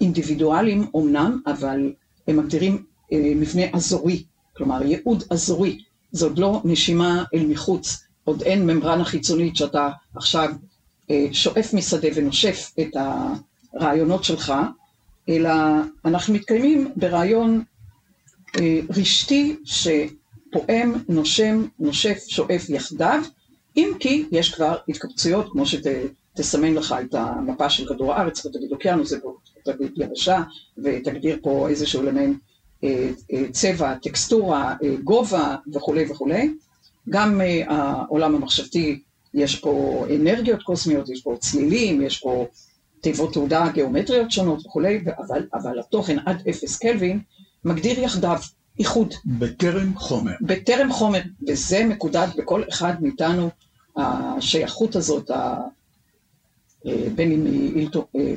אינדיבידואליים 0.00 0.86
אומנם, 0.94 1.40
אבל 1.46 1.92
הם 2.28 2.36
מגדירים 2.36 2.84
מבנה 3.12 3.62
אזורי, 3.72 4.24
כלומר 4.56 4.82
ייעוד 4.82 5.24
אזורי, 5.30 5.78
זה 6.12 6.24
עוד 6.24 6.38
לא 6.38 6.60
נשימה 6.64 7.24
אל 7.34 7.46
מחוץ, 7.46 8.04
עוד 8.32 8.42
אין 8.42 8.66
ממברנה 8.66 9.04
חיצונית 9.04 9.56
שאתה 9.56 9.88
עכשיו 10.14 10.50
שואף 11.32 11.74
משדה 11.74 12.08
ונושף 12.14 12.70
את. 12.80 12.96
הרעיונות 13.74 14.24
שלך, 14.24 14.52
אלא 15.28 15.50
אנחנו 16.04 16.34
מתקיימים 16.34 16.92
ברעיון 16.96 17.62
אה, 18.60 18.80
רשתי 18.96 19.56
פועם, 20.52 20.94
נושם, 21.08 21.66
נושף, 21.78 22.18
שואף 22.28 22.68
יחדיו, 22.68 23.22
אם 23.76 23.92
כי 24.00 24.24
יש 24.32 24.54
כבר 24.54 24.76
התקבצויות, 24.88 25.52
כמו 25.52 25.64
שתסמן 25.66 26.74
לך 26.74 26.94
את 27.00 27.14
המפה 27.14 27.70
של 27.70 27.88
כדור 27.88 28.14
הארץ 28.14 28.46
ותגיד 28.46 28.72
אוקיינוס, 28.72 29.12
תגיד 29.64 29.92
יבשה, 29.96 30.42
ותגדיר 30.78 31.38
פה 31.42 31.68
איזשהו 31.68 32.02
אלמנט 32.02 32.36
אה, 32.84 33.10
אה, 33.32 33.44
צבע, 33.52 33.94
טקסטורה, 33.94 34.74
אה, 34.84 34.94
גובה 35.04 35.56
וכולי 35.72 36.10
וכולי. 36.10 36.54
גם 37.08 37.40
העולם 37.66 38.34
המחשבתי, 38.34 39.02
יש 39.34 39.56
פה 39.56 40.04
אנרגיות 40.14 40.62
קוסמיות, 40.62 41.08
יש 41.08 41.22
פה 41.22 41.36
צלילים, 41.40 42.02
יש 42.02 42.18
פה 42.20 42.46
תיבות 43.00 43.32
תעודה 43.32 43.70
גיאומטריות 43.74 44.30
שונות 44.30 44.66
וכולי, 44.66 45.00
אבל, 45.18 45.46
אבל 45.54 45.78
התוכן 45.80 46.18
עד 46.26 46.42
אפס 46.50 46.78
קלווין 46.78 47.20
מגדיר 47.64 48.00
יחדיו 48.00 48.38
איחוד. 48.78 49.14
בטרם 49.26 49.96
חומר. 49.96 50.32
בטרם 50.40 50.92
חומר, 50.92 51.20
וזה 51.48 51.84
מקודד 51.84 52.26
בכל 52.36 52.62
אחד 52.68 53.02
מאיתנו, 53.02 53.50
השייכות 53.96 54.96
הזאת, 54.96 55.30
ה... 55.30 55.56
בין 57.14 57.32
אם 57.32 57.46
היא 57.46 57.88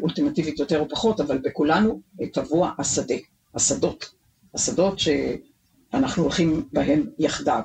אולטימטיבית 0.01 0.59
יותר 0.59 0.79
או 0.79 0.89
פחות, 0.89 1.19
אבל 1.19 1.37
בכולנו 1.37 2.01
טבוע 2.33 2.71
השדה, 2.79 3.15
השדות. 3.55 4.05
השדות 4.53 4.99
שאנחנו 4.99 6.23
הולכים 6.23 6.65
בהם 6.73 7.05
יחדיו. 7.19 7.61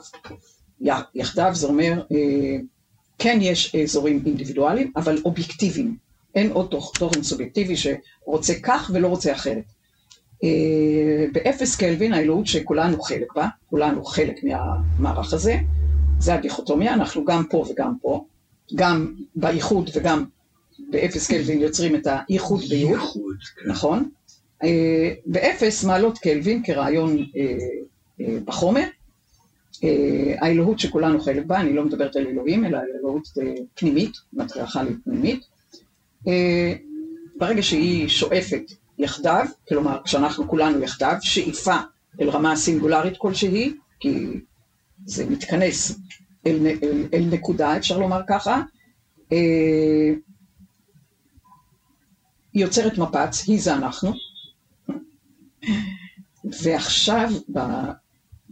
יחדיו 1.14 1.50
זה 1.54 1.66
אומר, 1.66 2.02
אה, 2.12 2.56
כן 3.18 3.38
יש 3.40 3.74
אזורים 3.74 4.22
אינדיבידואליים, 4.26 4.92
אבל 4.96 5.18
אובייקטיביים. 5.24 5.96
אין 6.34 6.52
עוד 6.52 6.74
תוכן 6.98 7.22
סובייקטיבי 7.22 7.74
שרוצה 7.76 8.54
כך 8.62 8.90
ולא 8.94 9.08
רוצה 9.08 9.32
אחרת. 9.32 9.64
אה, 10.44 11.26
באפס 11.32 11.76
קלווין 11.76 12.12
האלוהות 12.12 12.46
שכולנו 12.46 13.02
חלק 13.02 13.32
בה, 13.34 13.48
כולנו 13.70 14.04
חלק 14.04 14.40
מהמערך 14.44 15.32
הזה, 15.32 15.56
זה 16.18 16.34
הדיכוטומיה, 16.34 16.94
אנחנו 16.94 17.24
גם 17.24 17.44
פה 17.50 17.64
וגם 17.70 17.92
פה, 18.02 18.24
גם 18.74 19.14
באיחוד 19.34 19.90
וגם 19.94 20.24
באפס 20.90 21.28
קלווין 21.28 21.60
יוצרים 21.60 21.96
את 21.96 22.06
האיחוד 22.06 22.60
ביוד, 22.68 23.00
כן. 23.00 23.70
נכון? 23.70 24.10
אה, 24.64 25.12
באפס 25.26 25.84
מעלות 25.84 26.18
קלווין 26.18 26.62
כרעיון 26.64 27.26
בחומר, 28.44 28.84
האלוהות 30.40 30.78
שכולנו 30.78 31.20
חלק 31.20 31.46
בה, 31.46 31.60
אני 31.60 31.72
לא 31.72 31.84
מדברת 31.84 32.16
על 32.16 32.26
אלוהים, 32.26 32.64
אלא 32.64 32.78
על 32.78 32.86
אלוהות 33.00 33.28
פנימית, 33.74 34.12
מטריארכלית 34.32 34.98
פנימית, 35.04 35.44
ברגע 37.36 37.62
שהיא 37.62 38.08
שואפת 38.08 38.62
יחדיו, 38.98 39.46
כלומר 39.68 39.98
כשאנחנו 40.04 40.48
כולנו 40.48 40.82
יחדיו, 40.82 41.14
שאיפה 41.20 41.76
אל 42.20 42.30
רמה 42.30 42.56
סינגולרית 42.56 43.14
כלשהי, 43.16 43.74
כי 44.00 44.26
זה 45.06 45.30
מתכנס 45.30 46.00
אל, 46.46 46.66
אל, 46.66 47.06
אל 47.14 47.24
נקודה, 47.30 47.76
אפשר 47.76 47.98
לומר 47.98 48.20
ככה, 48.28 48.62
היא 52.52 52.64
יוצרת 52.64 52.98
מפץ, 52.98 53.44
היא 53.48 53.60
זה 53.60 53.74
אנחנו, 53.74 54.12
ועכשיו 56.62 57.30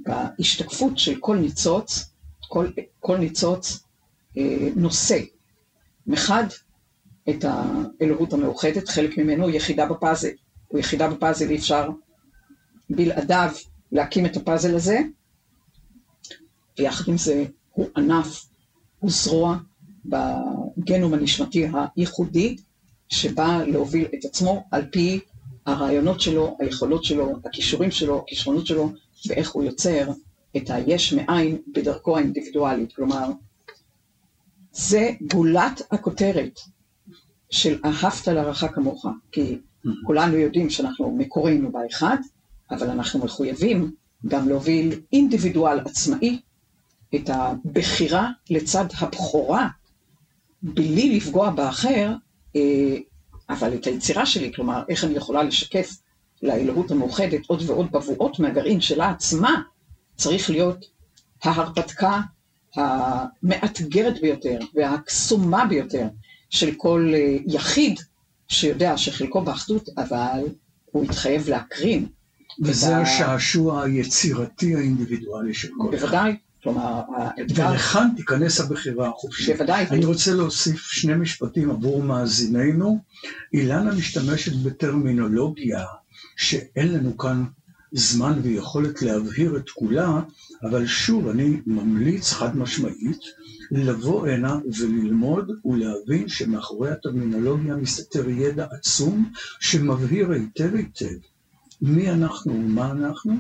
בהשתקפות 0.08 0.98
של 0.98 1.14
כל 1.20 1.36
ניצוץ, 1.36 2.10
כל, 2.48 2.70
כל 3.00 3.16
ניצוץ 3.16 3.82
אה, 4.36 4.68
נושא. 4.76 5.18
מחד 6.06 6.44
את 7.30 7.44
האלוהות 7.44 8.32
המאוחדת, 8.32 8.88
חלק 8.88 9.18
ממנו 9.18 9.50
יחידה 9.50 9.86
בפאזל, 9.86 10.28
הוא 10.68 10.80
יחידה 10.80 11.08
בפאזל, 11.08 11.50
אי 11.50 11.56
אפשר 11.56 11.88
בלעדיו 12.90 13.50
להקים 13.92 14.26
את 14.26 14.36
הפאזל 14.36 14.74
הזה, 14.74 14.98
ויחד 16.78 17.08
עם 17.08 17.18
זה 17.18 17.44
הוא 17.70 17.88
ענף, 17.96 18.46
הוא 18.98 19.10
זרוע 19.10 19.56
בגנום 20.04 21.14
הנשמתי 21.14 21.66
הייחודי, 21.96 22.56
שבא 23.08 23.62
להוביל 23.66 24.06
את 24.18 24.24
עצמו 24.24 24.64
על 24.70 24.86
פי 24.92 25.20
הרעיונות 25.66 26.20
שלו, 26.20 26.56
היכולות 26.60 27.04
שלו, 27.04 27.32
הכישורים 27.44 27.90
שלו, 27.90 28.18
הכישרונות 28.18 28.66
שלו, 28.66 28.92
ואיך 29.26 29.50
הוא 29.50 29.65
יוצר 29.65 30.11
את 30.57 30.71
היש 30.71 31.13
מאין 31.13 31.59
בדרכו 31.75 32.17
האינדיבידואלית. 32.17 32.93
כלומר, 32.93 33.31
זה 34.73 35.11
גולת 35.33 35.83
הכותרת 35.91 36.61
של 37.50 37.81
אהבת 37.85 38.28
לרעך 38.28 38.65
כמוך, 38.75 39.07
כי 39.33 39.59
כולנו 40.07 40.37
יודעים 40.37 40.71
שאנחנו 40.71 41.17
מקורנו 41.17 41.73
באחד, 41.73 42.17
אבל 42.71 42.91
אנחנו 42.91 43.25
מחויבים 43.25 43.91
גם 44.26 44.49
להוביל 44.49 45.00
אינדיבידואל 45.13 45.81
עצמאי 45.81 46.41
את 47.15 47.31
הבחירה 47.33 48.31
לצד 48.50 48.85
הבכורה, 48.99 49.69
בלי 50.63 51.17
לפגוע 51.17 51.50
באחר, 51.50 52.15
אה, 52.57 52.97
אבל 53.50 53.75
את 53.75 53.87
היצירה 53.87 54.26
שלי, 54.26 54.52
כלומר, 54.54 54.83
איך 54.89 55.04
אני 55.04 55.15
יכולה 55.15 55.43
לשקף 55.43 55.97
לאלוהות 56.42 56.90
המאוחדת 56.90 57.40
עוד 57.46 57.62
ועוד 57.66 57.92
בבואות 57.92 58.38
מהגרעין 58.38 58.80
שלה 58.80 59.10
עצמה, 59.10 59.62
צריך 60.16 60.50
להיות 60.50 60.84
ההרפתקה 61.44 62.20
המאתגרת 62.74 64.20
ביותר 64.20 64.58
והקסומה 64.74 65.66
ביותר 65.66 66.06
של 66.50 66.74
כל 66.76 67.12
אה, 67.14 67.36
יחיד 67.46 68.00
שיודע 68.48 68.96
שחלקו 68.96 69.42
באחדות, 69.42 69.88
אבל 69.98 70.44
הוא 70.84 71.04
התחייב 71.04 71.48
להקרין. 71.48 72.06
וזה 72.62 72.96
השעשוע 72.96 73.82
היצירתי 73.82 74.74
האינדיבידואלי 74.74 75.54
של 75.54 75.68
כל 75.78 75.94
אחד. 75.94 76.00
בוודאי, 76.00 76.36
כלומר, 76.62 77.02
האתגר... 77.16 77.70
ולכאן 77.70 78.08
תיכנס 78.16 78.60
הבחירה 78.60 79.08
החופשית. 79.08 79.56
בוודאי. 79.56 79.86
אני 79.90 80.04
רוצה 80.04 80.34
להוסיף 80.34 80.80
שני 80.80 81.14
משפטים 81.14 81.70
עבור 81.70 82.02
מאזיננו. 82.02 82.98
אילנה 83.52 83.94
משתמשת 83.94 84.52
בטרמינולוגיה 84.54 85.84
שאין 86.38 86.92
לנו 86.92 87.18
כאן 87.18 87.44
זמן 87.92 88.40
ויכולת 88.42 89.02
להבהיר 89.02 89.56
את 89.56 89.70
כולה, 89.70 90.20
אבל 90.62 90.86
שוב, 90.86 91.28
אני 91.28 91.60
ממליץ 91.66 92.32
חד 92.32 92.56
משמעית 92.56 93.20
לבוא 93.70 94.28
הנה 94.28 94.58
וללמוד 94.78 95.50
ולהבין 95.64 96.28
שמאחורי 96.28 96.90
הטרמינולוגיה 96.90 97.76
מסתתר 97.76 98.30
ידע 98.30 98.66
עצום 98.70 99.32
שמבהיר 99.60 100.30
היטב 100.30 100.74
היטב 100.74 101.18
מי 101.82 102.10
אנחנו 102.10 102.52
ומה 102.52 102.90
אנחנו, 102.90 103.34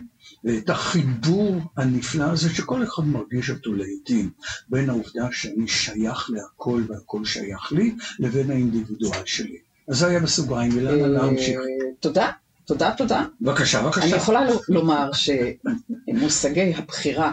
ואת 0.44 0.70
החיבור 0.70 1.60
הנפלא 1.76 2.24
הזה 2.24 2.50
שכל 2.50 2.82
אחד 2.82 3.02
מרגיש 3.02 3.50
אותו 3.50 3.72
לעיתים, 3.72 4.30
בין 4.68 4.90
העובדה 4.90 5.28
שאני 5.32 5.68
שייך 5.68 6.30
להכל 6.30 6.82
והכל 6.88 7.24
שייך 7.24 7.72
לי, 7.72 7.94
לבין 8.18 8.50
האינדיבידואל 8.50 9.22
שלי. 9.24 9.58
אז 9.88 9.98
זה 9.98 10.06
היה 10.06 10.20
בסוגריים, 10.20 10.72
אילנה 10.72 11.06
להמשיך. 11.06 11.60
תודה, 12.00 12.30
תודה, 12.68 12.94
תודה. 12.96 13.24
בבקשה, 13.40 13.82
בבקשה. 13.82 14.06
אני 14.06 14.16
יכולה 14.16 14.46
לומר 14.68 15.10
שמושגי 15.12 16.74
הבחירה 16.76 17.32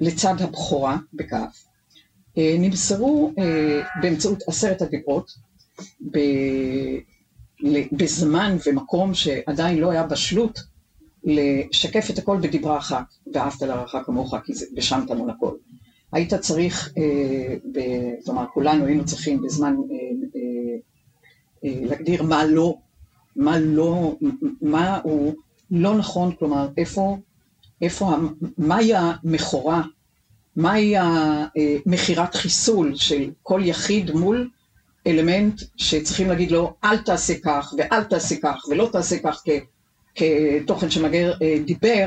לצד 0.00 0.34
הבכורה, 0.40 0.96
בכף, 1.14 1.64
אה, 2.38 2.56
נמסרו 2.58 3.32
אה, 3.38 3.82
באמצעות 4.02 4.42
עשרת 4.48 4.82
הדיברות, 4.82 5.30
בזמן 7.92 8.56
ומקום 8.66 9.14
שעדיין 9.14 9.78
לא 9.78 9.90
היה 9.90 10.02
בשלות 10.02 10.60
לשקף 11.24 12.10
את 12.10 12.18
הכל 12.18 12.38
בדיברה 12.42 12.78
אחת, 12.78 13.04
ואהבת 13.34 13.62
לרעך 13.62 13.94
כמוך, 14.04 14.34
כי 14.44 14.54
זה, 14.54 14.66
בשם 14.74 15.04
טמון 15.08 15.30
הכל. 15.30 15.54
היית 16.12 16.34
צריך, 16.34 16.92
אה, 16.98 17.56
ב, 17.72 17.80
כלומר 18.24 18.44
כולנו 18.54 18.86
היינו 18.86 19.04
צריכים 19.04 19.42
בזמן 19.42 19.74
אה, 19.90 19.96
אה, 20.36 20.76
אה, 21.64 21.86
להגדיר 21.86 22.22
מה 22.22 22.44
לא, 22.44 22.74
מה 23.36 23.58
לא, 23.58 24.16
מה 24.62 25.00
הוא 25.02 25.34
לא 25.70 25.94
נכון, 25.94 26.32
כלומר 26.38 26.68
איפה, 26.76 27.18
איפה, 27.82 28.16
מהי 28.58 28.94
המכורה, 28.94 29.82
מהי 30.56 30.94
המכירת 30.96 32.34
חיסול 32.34 32.94
של 32.96 33.30
כל 33.42 33.60
יחיד 33.64 34.10
מול 34.10 34.50
אלמנט 35.06 35.62
שצריכים 35.76 36.28
להגיד 36.28 36.50
לו 36.50 36.74
אל 36.84 36.98
תעשה 36.98 37.34
כך 37.44 37.74
ואל 37.78 38.04
תעשה 38.04 38.34
כך 38.42 38.64
ולא 38.70 38.88
תעשה 38.92 39.18
כך 39.18 39.42
כתוכן 40.14 40.90
שמגר 40.90 41.32
אה, 41.42 41.56
דיבר, 41.64 42.06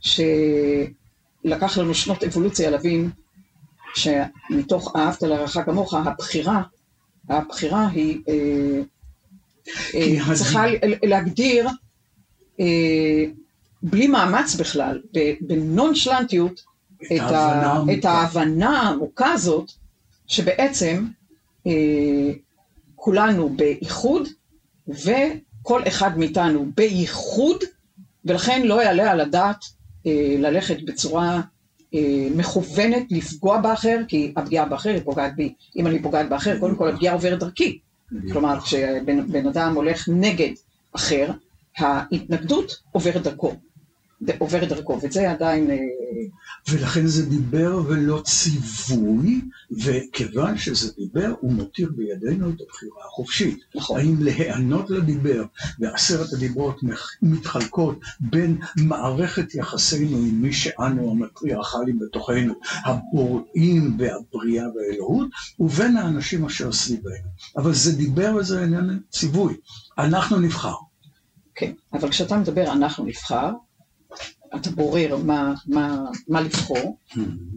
שלקח 0.00 1.78
לנו 1.78 1.94
שנות 1.94 2.24
אבולוציה 2.24 2.70
להבין 2.70 3.10
שמתוך 3.94 4.96
אהבת 4.96 5.22
לרעך 5.22 5.58
כמוך, 5.64 5.94
הבחירה, 5.94 6.62
הבחירה 7.28 7.88
היא 7.88 8.20
אה, 8.28 8.82
צריכה 10.34 10.64
להגדיר 11.02 11.68
בלי 13.82 14.06
מאמץ 14.06 14.54
בכלל, 14.54 15.00
בנונשלנטיות, 15.40 16.60
את, 17.02 17.32
את 17.98 18.04
ההבנה 18.04 18.80
העמוקה 18.80 19.32
הזאת, 19.32 19.72
שבעצם 20.26 21.06
כולנו 22.96 23.48
באיחוד, 23.48 24.28
ו... 24.88 25.10
כל 25.62 25.82
אחד 25.88 26.18
מאיתנו 26.18 26.66
בייחוד, 26.76 27.56
ולכן 28.24 28.66
לא 28.66 28.82
יעלה 28.82 29.10
על 29.10 29.20
הדעת 29.20 29.64
אה, 30.06 30.36
ללכת 30.38 30.82
בצורה 30.82 31.40
אה, 31.94 32.28
מכוונת 32.36 33.06
לפגוע 33.10 33.58
באחר, 33.58 33.98
כי 34.08 34.32
הפגיעה 34.36 34.66
באחר 34.66 34.90
היא 34.90 35.02
פוגעת 35.04 35.36
בי. 35.36 35.54
אם 35.76 35.86
אני 35.86 36.02
פוגעת 36.02 36.28
באחר, 36.28 36.58
קודם 36.58 36.76
כל 36.76 36.88
הפגיעה 36.88 37.14
עוברת 37.14 37.38
דרכי. 37.38 37.78
כלומר, 38.32 38.60
כשבן 38.60 39.46
אדם 39.46 39.74
הולך 39.74 40.08
נגד 40.08 40.52
אחר, 40.92 41.30
ההתנגדות 41.78 42.72
עוברת 42.92 43.22
דרכו. 43.22 43.54
עוברת 44.38 44.68
דרכו, 44.68 44.98
וזה 45.02 45.30
עדיין... 45.30 45.70
ולכן 46.68 47.06
זה 47.06 47.26
דיבר 47.30 47.82
ולא 47.86 48.22
ציווי, 48.24 49.40
וכיוון 49.70 50.58
שזה 50.58 50.92
דיבר, 50.96 51.34
הוא 51.40 51.52
מותיר 51.52 51.92
בידינו 51.96 52.50
את 52.50 52.60
הבחירה 52.60 53.06
החופשית. 53.06 53.58
נכון. 53.74 54.00
האם 54.00 54.22
להיענות 54.22 54.90
לדיבר, 54.90 55.44
ועשרת 55.78 56.32
הדיברות 56.32 56.80
מתחלקות 57.22 58.00
בין 58.20 58.58
מערכת 58.76 59.54
יחסינו 59.54 60.16
עם 60.16 60.42
מי 60.42 60.52
שאנו 60.52 61.10
המטריארכלים 61.10 61.98
בתוכנו, 61.98 62.54
הבוראים 62.84 63.96
והבריאה 63.98 64.66
והאלוהות, 64.74 65.28
ובין 65.58 65.96
האנשים 65.96 66.44
אשר 66.44 66.72
סביבנו. 66.72 67.28
אבל 67.56 67.74
זה 67.74 67.96
דיבר 67.96 68.34
וזה 68.40 68.62
איננו 68.62 68.92
ציווי. 69.10 69.54
אנחנו 69.98 70.38
נבחר. 70.38 70.74
כן, 71.54 71.72
אבל 71.92 72.10
כשאתה 72.10 72.36
מדבר 72.36 72.72
אנחנו 72.72 73.04
נבחר, 73.04 73.50
אתה 74.56 74.70
בורר 74.70 75.16
מה, 75.24 75.54
מה, 75.66 76.04
מה 76.28 76.40
לבחור. 76.40 76.96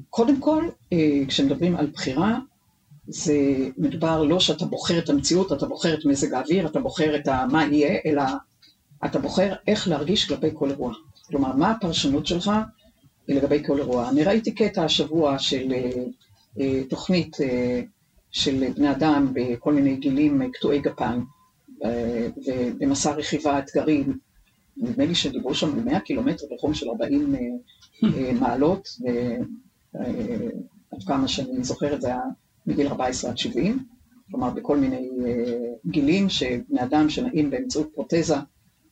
קודם 0.09 0.41
כל, 0.41 0.69
אה, 0.93 1.21
כשמדברים 1.27 1.75
על 1.75 1.87
בחירה, 1.87 2.39
זה 3.07 3.35
מדובר 3.77 4.23
לא 4.23 4.39
שאתה 4.39 4.65
בוחר 4.65 4.99
את 4.99 5.09
המציאות, 5.09 5.51
אתה 5.51 5.65
בוחר 5.65 5.93
את 5.93 6.05
מזג 6.05 6.33
האוויר, 6.33 6.67
אתה 6.67 6.79
בוחר 6.79 7.15
את 7.15 7.27
מה 7.51 7.65
יהיה, 7.65 7.99
אלא 8.05 8.23
אתה 9.05 9.19
בוחר 9.19 9.53
איך 9.67 9.87
להרגיש 9.87 10.25
כלפי 10.25 10.47
כל 10.53 10.69
אירוע. 10.69 10.93
כלומר, 11.27 11.55
מה 11.55 11.71
הפרשנות 11.71 12.25
שלך 12.25 12.51
לגבי 13.27 13.63
כל 13.65 13.77
אירוע. 13.79 14.09
אני 14.09 14.23
ראיתי 14.23 14.51
קטע 14.51 14.83
השבוע 14.83 15.39
של 15.39 15.73
אה, 15.73 15.89
אה, 16.59 16.81
תוכנית 16.89 17.37
של 18.31 18.71
בני 18.75 18.91
אדם 18.91 19.31
בכל 19.33 19.73
מיני 19.73 19.95
גילים 19.95 20.51
קטועי 20.51 20.79
גפיים, 20.79 21.25
ובמסע 22.47 23.11
רכיבה 23.11 23.59
אתגרים 23.59 24.17
נדמה 24.77 25.05
לי 25.05 25.15
שדיברו 25.15 25.55
שם 25.55 25.73
על 25.73 25.83
100 25.83 25.99
קילומטר 25.99 26.45
בחום 26.55 26.73
של 26.73 26.89
40 26.89 27.35
אה, 27.35 27.39
אה, 28.03 28.33
מעלות, 28.33 28.89
ועד 29.03 30.05
אה, 30.93 31.07
כמה 31.07 31.27
שאני 31.27 31.63
זוכרת 31.63 32.01
זה 32.01 32.07
היה 32.07 32.21
מגיל 32.65 32.87
14 32.87 33.31
עד 33.31 33.37
70, 33.37 33.85
כלומר 34.31 34.49
בכל 34.49 34.77
מיני 34.77 35.09
גילים 35.85 36.29
שבני 36.29 36.83
אדם 36.83 37.09
שנעים 37.09 37.49
באמצעות 37.49 37.89
פרוטזה, 37.95 38.35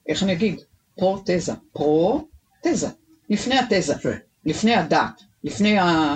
איך 0.08 0.24
אני 0.24 0.34
אגיד? 0.34 0.60
פרוטזה, 0.96 1.54
פרו-תזה, 1.74 2.88
לפני 3.30 3.56
התזה, 3.56 3.96
כן. 3.96 4.18
לפני 4.46 4.76
הדעת, 4.76 5.22
לפני 5.44 5.80
ה... 5.80 6.16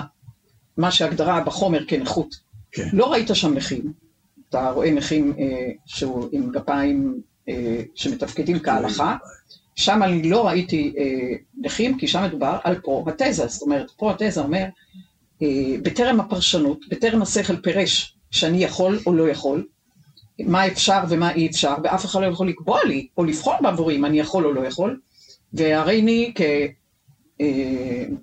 מה 0.76 0.90
שהגדרה 0.90 1.40
בחומר 1.40 1.84
כנכות. 1.86 2.34
כן. 2.72 2.88
לא 2.92 3.12
ראית 3.12 3.28
שם 3.32 3.54
נכים, 3.54 3.92
אתה 4.48 4.70
רואה 4.70 4.90
נכים 4.90 5.34
אה, 5.38 5.70
שהוא 5.86 6.28
עם 6.32 6.52
גפיים 6.52 7.20
אה, 7.48 7.82
שמתפקדים 7.94 8.58
כהלכה, 8.58 9.16
שם 9.78 10.02
אני 10.02 10.30
לא 10.30 10.46
ראיתי 10.46 10.94
אה, 10.98 11.36
נכים, 11.58 11.98
כי 11.98 12.08
שם 12.08 12.24
מדובר 12.24 12.58
על 12.64 12.80
פרו-התזה, 12.80 13.46
זאת 13.46 13.62
אומרת, 13.62 13.90
פרו-התזה 13.90 14.40
אומר, 14.40 14.64
אה, 15.42 15.74
בטרם 15.82 16.20
הפרשנות, 16.20 16.78
בטרם 16.88 17.22
השכל 17.22 17.56
פירש 17.56 18.16
שאני 18.30 18.64
יכול 18.64 18.98
או 19.06 19.12
לא 19.12 19.28
יכול, 19.28 19.66
מה 20.38 20.66
אפשר 20.66 21.00
ומה 21.08 21.34
אי 21.34 21.46
אפשר, 21.46 21.74
ואף 21.84 22.04
אחד 22.04 22.20
לא 22.20 22.26
יכול 22.26 22.48
לקבוע 22.48 22.84
לי, 22.84 23.06
או 23.16 23.24
לבחון 23.24 23.54
בעבורי 23.62 23.96
אם 23.96 24.04
אני 24.04 24.20
יכול 24.20 24.46
או 24.46 24.52
לא 24.52 24.66
יכול, 24.66 25.00
והרי 25.52 26.00
אני 26.00 26.32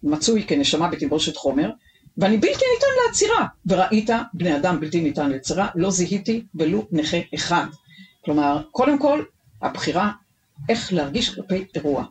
כמצוי 0.02 0.42
אה, 0.42 0.48
כנשמה 0.48 0.88
בתלבושת 0.88 1.38
חומר, 1.38 1.70
ואני 2.18 2.38
בלתי 2.38 2.66
ניתן 2.74 2.88
לעצירה, 3.06 3.46
וראית 3.66 4.10
בני 4.34 4.56
אדם 4.56 4.80
בלתי 4.80 5.02
ניתן 5.02 5.30
לעצירה, 5.30 5.68
לא 5.76 5.92
זיהיתי 5.92 6.44
ולו 6.56 6.88
נכה 6.92 7.18
אחד. 7.36 7.66
כלומר, 8.26 8.62
קודם 8.72 9.00
כל, 9.00 9.24
הבחירה 9.62 10.12
איך 10.70 10.94
להרגיש 10.94 11.36
כלפי 11.36 11.66
אירוע. 11.76 12.06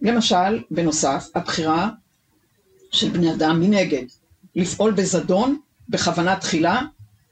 למשל, 0.00 0.62
בנוסף, 0.70 1.28
הבחירה 1.34 1.90
של 2.92 3.10
בני 3.10 3.32
אדם 3.32 3.60
מנגד, 3.60 4.04
לפעול 4.56 4.92
בזדון, 4.92 5.60
בכוונה 5.88 6.36
תחילה, 6.36 6.82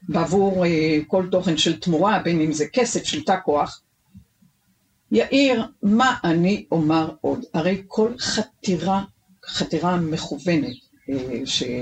בעבור 0.09 0.65
אה, 0.65 0.99
כל 1.07 1.27
תוכן 1.31 1.57
של 1.57 1.79
תמורה, 1.79 2.19
בין 2.23 2.41
אם 2.41 2.51
זה 2.51 2.65
כסף, 2.73 3.03
שליטה, 3.03 3.37
כוח. 3.37 3.81
יאיר, 5.11 5.65
מה 5.83 6.17
אני 6.23 6.65
אומר 6.71 7.11
עוד? 7.21 7.45
הרי 7.53 7.83
כל 7.87 8.17
חתירה, 8.19 9.03
חתירה 9.45 9.97
מכוונת, 9.97 10.75
אה, 11.09 11.41
שסוג 11.45 11.75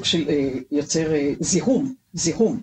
אה, 0.00 0.04
של 0.04 0.28
אה, 0.28 0.50
יוצר 0.70 1.14
אה, 1.14 1.32
זיהום, 1.40 1.94
זיהום 2.14 2.62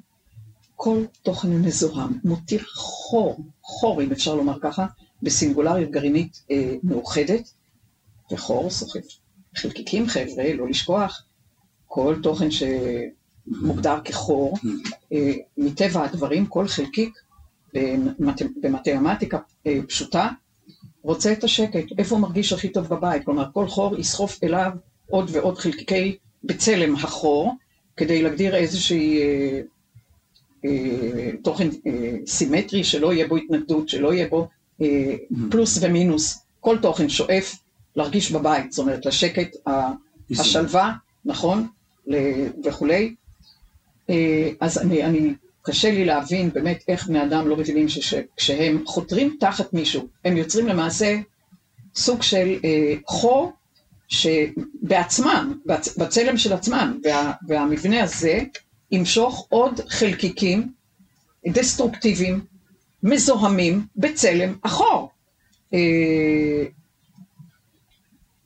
כל 0.83 1.03
תוכן 1.21 1.61
מזוהם, 1.61 2.19
מותיר 2.23 2.63
חור, 2.73 3.39
חור 3.61 4.01
אם 4.01 4.11
אפשר 4.11 4.35
לומר 4.35 4.59
ככה, 4.61 4.85
בסינגולריות 5.21 5.91
גרעינית 5.91 6.43
אה, 6.51 6.75
מאוחדת, 6.83 7.53
וחור 8.31 8.69
סוחף. 8.69 9.05
חלקיקים 9.55 10.07
חבר'ה, 10.07 10.53
לא 10.53 10.67
לשכוח, 10.67 11.25
כל 11.87 12.15
תוכן 12.23 12.47
שמוגדר 12.51 13.99
כחור, 14.05 14.57
אה, 15.13 15.31
מטבע 15.57 16.03
הדברים, 16.03 16.45
כל 16.45 16.67
חלקיק 16.67 17.19
במת... 17.73 18.41
במתמטיקה 18.61 19.39
אה, 19.67 19.79
פשוטה, 19.87 20.29
רוצה 21.01 21.33
את 21.33 21.43
השקט, 21.43 21.85
איפה 21.97 22.15
הוא 22.15 22.21
מרגיש 22.21 22.53
הכי 22.53 22.69
טוב 22.69 22.87
בבית, 22.87 23.25
כלומר 23.25 23.45
כל 23.53 23.67
חור 23.67 23.99
יסחוף 23.99 24.43
אליו 24.43 24.71
עוד 25.09 25.29
ועוד 25.33 25.57
חלקיקי 25.57 26.17
בצלם 26.43 26.95
החור, 26.95 27.55
כדי 27.97 28.21
להגדיר 28.21 28.55
איזושהי 28.55 29.21
אה, 29.21 29.61
תוכן 31.41 31.67
אה, 31.88 32.15
סימטרי, 32.28 32.84
שלא 32.84 33.13
יהיה 33.13 33.28
בו 33.28 33.38
התנגדות, 33.38 33.89
שלא 33.89 34.13
יהיה 34.13 34.28
בו 34.28 34.47
אה, 34.82 34.88
mm-hmm. 34.88 35.52
פלוס 35.52 35.80
ומינוס, 35.82 36.45
כל 36.60 36.78
תוכן 36.82 37.10
שואף 37.10 37.56
להרגיש 37.95 38.32
בבית, 38.32 38.71
זאת 38.71 38.80
אומרת 38.80 39.06
לשקט, 39.06 39.56
השלווה, 40.39 40.93
נכון, 41.26 41.67
וכולי. 42.63 43.15
אז 44.60 44.78
אני, 44.78 45.04
אני, 45.04 45.34
קשה 45.63 45.91
לי 45.91 46.06
להבין 46.06 46.49
באמת 46.49 46.84
איך 46.88 47.08
בני 47.08 47.23
אדם 47.23 47.47
לא 47.47 47.58
מבינים 47.58 47.89
שכשהם 47.89 48.84
חותרים 48.86 49.38
תחת 49.39 49.73
מישהו, 49.73 50.08
הם 50.26 50.38
יוצרים 50.38 50.67
למעשה 50.67 51.19
סוג 51.95 52.21
של 52.21 52.60
אה, 52.65 52.93
חור 53.08 53.54
שבעצמם, 54.08 55.60
בצלם 55.97 56.38
של 56.38 56.54
עצמם, 56.54 56.99
וה, 57.04 57.32
והמבנה 57.47 58.04
הזה 58.04 58.39
ימשוך 58.93 59.47
עוד 59.49 59.79
חלקיקים 59.89 60.71
דסטרוקטיביים, 61.47 62.45
מזוהמים, 63.03 63.86
בצלם 63.95 64.56
החור. 64.63 65.10
אה, 65.73 66.63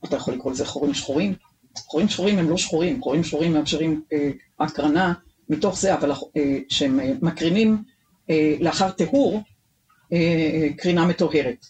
אתה 0.05 0.15
יכול 0.15 0.33
לקרוא 0.33 0.51
לזה 0.51 0.65
חורים 0.65 0.93
שחורים? 0.93 1.33
חורים 1.77 2.09
שחורים 2.09 2.39
הם 2.39 2.49
לא 2.49 2.57
שחורים, 2.57 3.01
חורים 3.01 3.23
שחורים 3.23 3.53
מאפשרים 3.53 4.01
אה, 4.13 4.29
הקרנה 4.59 5.13
מתוך 5.49 5.79
זה, 5.79 5.93
אבל 5.93 6.11
אה, 6.11 6.57
שהם 6.69 6.99
מקרינים 7.21 7.83
לאחר 8.59 8.91
טיהור 8.91 9.41
קרינה 10.77 11.05
מטוהרת. 11.05 11.65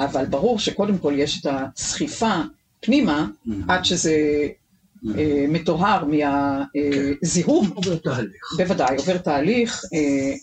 אבל 0.00 0.26
ברור 0.26 0.58
שקודם 0.58 0.98
כל 0.98 1.14
יש 1.16 1.40
את 1.40 1.46
הסחיפה 1.50 2.34
פנימה, 2.80 3.26
mm-hmm. 3.26 3.50
עד 3.68 3.84
שזה 3.84 4.10
אה, 4.10 4.48
מטוהר 5.48 6.04
מהזיהום. 6.04 7.70
עובר 7.74 7.96
תהליך. 7.96 8.52
בוודאי, 8.56 8.96
עובר 8.96 9.18
תהליך. 9.18 9.82
אה, 9.94 10.34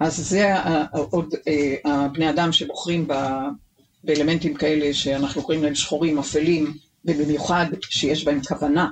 אז 0.00 0.16
זה 0.16 0.54
עוד 0.92 1.34
אה, 1.48 1.74
הבני 1.84 2.30
אדם 2.30 2.52
שבוחרים 2.52 3.08
באלמנטים 4.04 4.54
כאלה 4.54 4.94
שאנחנו 4.94 5.42
קוראים 5.42 5.62
להם 5.62 5.74
שחורים, 5.74 6.18
אפלים, 6.18 6.72
ובמיוחד 7.04 7.66
שיש 7.80 8.24
בהם 8.24 8.42
כוונה. 8.42 8.88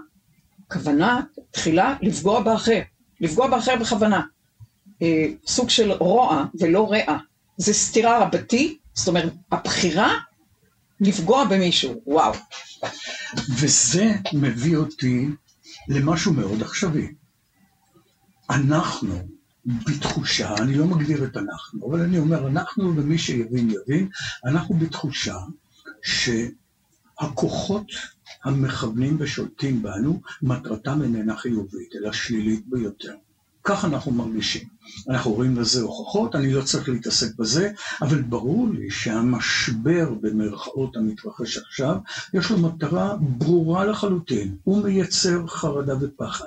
כוונה, 0.73 1.21
תחילה, 1.51 1.95
לפגוע 2.03 2.41
באחר. 2.41 2.81
לפגוע 3.21 3.47
באחר 3.47 3.77
בכוונה. 3.77 4.23
סוג 5.47 5.71
של 5.71 5.93
רוע 5.93 6.45
ולא 6.61 6.91
רע. 6.91 7.17
זה 7.57 7.73
סתירה 7.75 8.25
רבתי, 8.25 8.79
זאת 8.95 9.09
אומרת, 9.09 9.33
הבחירה 9.53 10.19
לפגוע 11.03 11.45
במישהו, 11.45 12.03
וואו. 12.07 12.33
וזה 13.51 14.15
מביא 14.33 14.77
אותי 14.77 15.29
למשהו 15.89 16.33
מאוד 16.33 16.63
עכשווי. 16.63 17.15
אנחנו, 18.51 19.29
בתחושה, 19.67 20.55
אני 20.55 20.75
לא 20.75 20.87
מגדיר 20.87 21.25
את 21.25 21.37
אנחנו, 21.37 21.91
אבל 21.91 22.01
אני 22.01 22.19
אומר 22.19 22.47
אנחנו, 22.47 22.97
ומי 22.97 23.19
שיבין 23.19 23.71
יבין, 23.71 24.09
אנחנו 24.45 24.75
בתחושה 24.75 25.37
שהכוחות 27.23 27.87
המכוונים 28.45 29.17
ושולטים 29.21 29.83
בנו, 29.83 30.21
מטרתם 30.43 31.03
איננה 31.03 31.37
חיובית, 31.37 31.95
אלא 31.95 32.13
שלילית 32.13 32.67
ביותר. 32.67 33.15
כך 33.65 33.85
אנחנו 33.85 34.13
מרגישים. 34.13 34.63
אנחנו 35.09 35.33
רואים 35.33 35.57
לזה 35.57 35.83
הוכחות, 35.83 36.35
אני 36.35 36.53
לא 36.53 36.63
צריך 36.63 36.89
להתעסק 36.89 37.35
בזה, 37.39 37.71
אבל 38.03 38.23
ברור 38.23 38.69
לי 38.69 38.91
שהמשבר 38.91 40.15
במרכאות 40.21 40.97
המתרחש 40.97 41.57
עכשיו, 41.57 41.97
יש 42.35 42.51
לו 42.51 42.59
מטרה 42.59 43.17
ברורה 43.21 43.85
לחלוטין, 43.85 44.57
הוא 44.65 44.85
מייצר 44.85 45.47
חרדה 45.47 45.95
ופחד. 46.01 46.45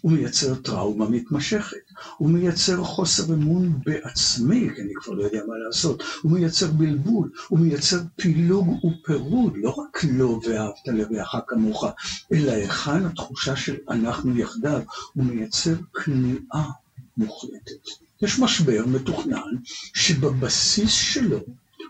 הוא 0.00 0.12
מייצר 0.12 0.54
טראומה 0.54 1.08
מתמשכת, 1.08 1.76
הוא 2.16 2.30
מייצר 2.30 2.84
חוסר 2.84 3.34
אמון 3.34 3.80
בעצמי, 3.86 4.68
כי 4.74 4.82
אני 4.82 4.92
כבר 4.96 5.14
לא 5.14 5.24
יודע 5.24 5.40
מה 5.48 5.54
לעשות, 5.66 6.02
הוא 6.22 6.32
מייצר 6.32 6.66
בלבול, 6.66 7.30
הוא 7.48 7.58
מייצר 7.58 8.00
פילוג 8.16 8.84
ופירוד, 8.84 9.52
לא 9.56 9.70
רק 9.70 10.04
לא 10.04 10.40
ואהבת 10.48 10.86
לרעך 10.86 11.34
כמוך, 11.46 11.84
אלא 12.32 12.52
היכן 12.52 13.06
התחושה 13.06 13.56
של 13.56 13.76
אנחנו 13.90 14.38
יחדיו, 14.38 14.80
הוא 15.14 15.24
מייצר 15.24 15.74
כניעה 15.94 16.70
מוחלטת. 17.16 17.88
יש 18.22 18.38
משבר 18.38 18.86
מתוכנן 18.86 19.56
שבבסיס 19.94 20.92
שלו 20.92 21.40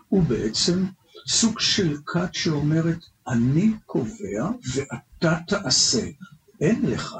הוא 0.09 0.23
בעצם 0.23 0.85
סוג 1.27 1.59
של 1.59 1.97
כת 2.05 2.29
שאומרת, 2.33 2.99
אני 3.27 3.71
קובע 3.85 4.49
ואתה 4.73 5.37
תעשה. 5.47 6.07
אין 6.61 6.85
לך 6.85 7.15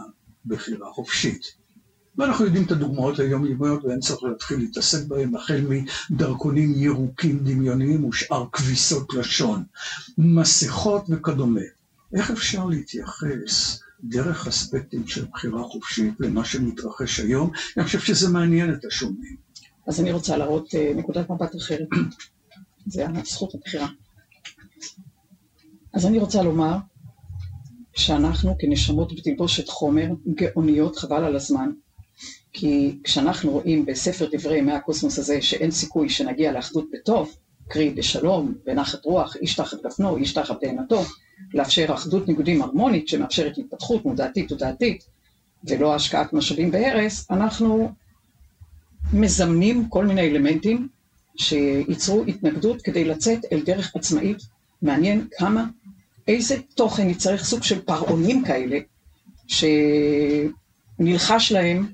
בחירה 0.45 0.93
חופשית. 0.93 1.63
ואנחנו 2.17 2.45
יודעים 2.45 2.63
את 2.63 2.71
הדוגמאות 2.71 3.19
היומיומיות 3.19 3.86
ואין 3.86 3.99
צריך 3.99 4.23
להתחיל 4.23 4.60
להתעסק 4.60 5.08
בהן, 5.08 5.36
החל 5.36 5.65
מדרכונים 6.10 6.73
ירוקים 6.75 7.39
דמיוניים 7.39 8.06
ושאר 8.06 8.45
כביסות 8.51 9.13
לשון, 9.13 9.63
מסכות 10.17 11.06
וכדומה. 11.10 11.62
איך 12.13 12.32
אפשר 12.32 12.65
להתייחס 12.65 13.79
דרך 14.03 14.47
אספקטים 14.47 15.08
של 15.08 15.25
בחירה 15.34 15.63
חופשית 15.63 16.13
למה 16.19 16.45
שמתרחש 16.45 17.19
היום? 17.19 17.51
אני 17.77 17.86
חושב 17.86 17.99
שזה 17.99 18.29
מעניין 18.29 18.73
את 18.73 18.86
השומעים. 18.86 19.36
אז 19.88 19.99
אני 19.99 20.12
רוצה 20.12 20.38
להראות 20.38 20.67
uh, 20.67 20.97
נקודת 20.97 21.29
מבט 21.29 21.56
אחרת, 21.56 21.88
זה 22.88 23.06
זכות 23.25 23.56
הבחירה. 23.56 23.88
אז 25.93 26.06
אני 26.06 26.19
רוצה 26.19 26.43
לומר 26.43 26.77
שאנחנו 27.95 28.56
כנשמות 28.60 29.13
בתלבושת 29.15 29.69
חומר, 29.69 30.08
גאוניות 30.36 30.95
חבל 30.95 31.23
על 31.23 31.36
הזמן. 31.36 31.71
כי 32.53 32.95
כשאנחנו 33.03 33.51
רואים 33.51 33.86
בספר 33.86 34.27
דברי 34.32 34.58
ימי 34.58 34.71
הקוסמוס 34.71 35.19
הזה 35.19 35.41
שאין 35.41 35.71
סיכוי 35.71 36.10
שנגיע 36.10 36.51
לאחדות 36.51 36.86
בטוב, 36.93 37.36
קרי 37.67 37.89
בשלום, 37.89 38.53
בנחת 38.65 39.06
רוח, 39.06 39.36
איש 39.36 39.56
תחת 39.56 39.77
גפנו, 39.86 40.17
איש 40.17 40.34
תחת 40.34 40.60
תאנתו, 40.60 41.03
לאפשר 41.53 41.93
אחדות 41.93 42.27
ניגודים 42.27 42.62
הרמונית 42.62 43.08
שמאפשרת 43.08 43.58
התפתחות 43.58 44.06
מודעתית 44.06 44.49
תודעתית 44.49 45.03
ולא 45.63 45.95
השקעת 45.95 46.34
משאבים 46.34 46.71
בהרס, 46.71 47.32
אנחנו 47.32 47.91
מזמנים 49.13 49.89
כל 49.89 50.06
מיני 50.06 50.21
אלמנטים 50.21 50.88
שייצרו 51.36 52.23
התנגדות 52.27 52.82
כדי 52.82 53.06
לצאת 53.06 53.39
אל 53.51 53.62
דרך 53.65 53.95
עצמאית. 53.95 54.38
מעניין 54.82 55.27
כמה 55.38 55.65
איזה 56.28 56.58
תוכן 56.76 57.10
יצטרך 57.10 57.46
סוג 57.46 57.64
של 57.64 57.82
פרעונים 57.82 58.44
כאלה, 58.46 58.80
שנלחש 59.48 61.52
להם, 61.52 61.88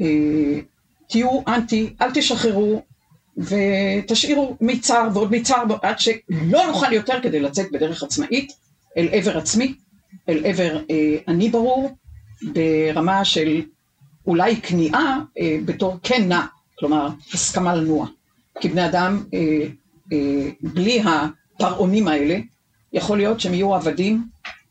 אה, 0.00 0.60
תהיו 1.08 1.40
אנטי, 1.48 1.94
אל 2.00 2.10
תשחררו, 2.14 2.82
ותשאירו 3.36 4.56
מצר 4.60 5.08
ועוד 5.14 5.32
מצר 5.32 5.62
עד 5.82 5.98
שלא 5.98 6.66
נוכל 6.66 6.92
יותר 6.92 7.22
כדי 7.22 7.40
לצאת 7.40 7.66
בדרך 7.72 8.02
עצמאית 8.02 8.52
אל 8.96 9.08
עבר 9.12 9.38
עצמי, 9.38 9.74
אל 10.28 10.46
עבר 10.46 10.82
אה, 10.90 11.16
אני 11.28 11.50
ברור, 11.50 11.96
ברמה 12.42 13.24
של 13.24 13.62
אולי 14.26 14.56
כניעה 14.56 15.18
אה, 15.38 15.58
בתור 15.64 15.96
כן 16.02 16.28
נע, 16.28 16.46
כלומר 16.78 17.08
הסכמה 17.34 17.74
לנוע. 17.74 18.06
כי 18.60 18.68
בני 18.68 18.86
אדם, 18.86 19.24
אה, 19.34 19.66
אה, 20.12 20.50
בלי 20.60 21.02
הפרעונים 21.04 22.08
האלה, 22.08 22.38
יכול 22.92 23.18
להיות 23.18 23.40
שהם 23.40 23.54
יהיו 23.54 23.74
עבדים 23.74 24.24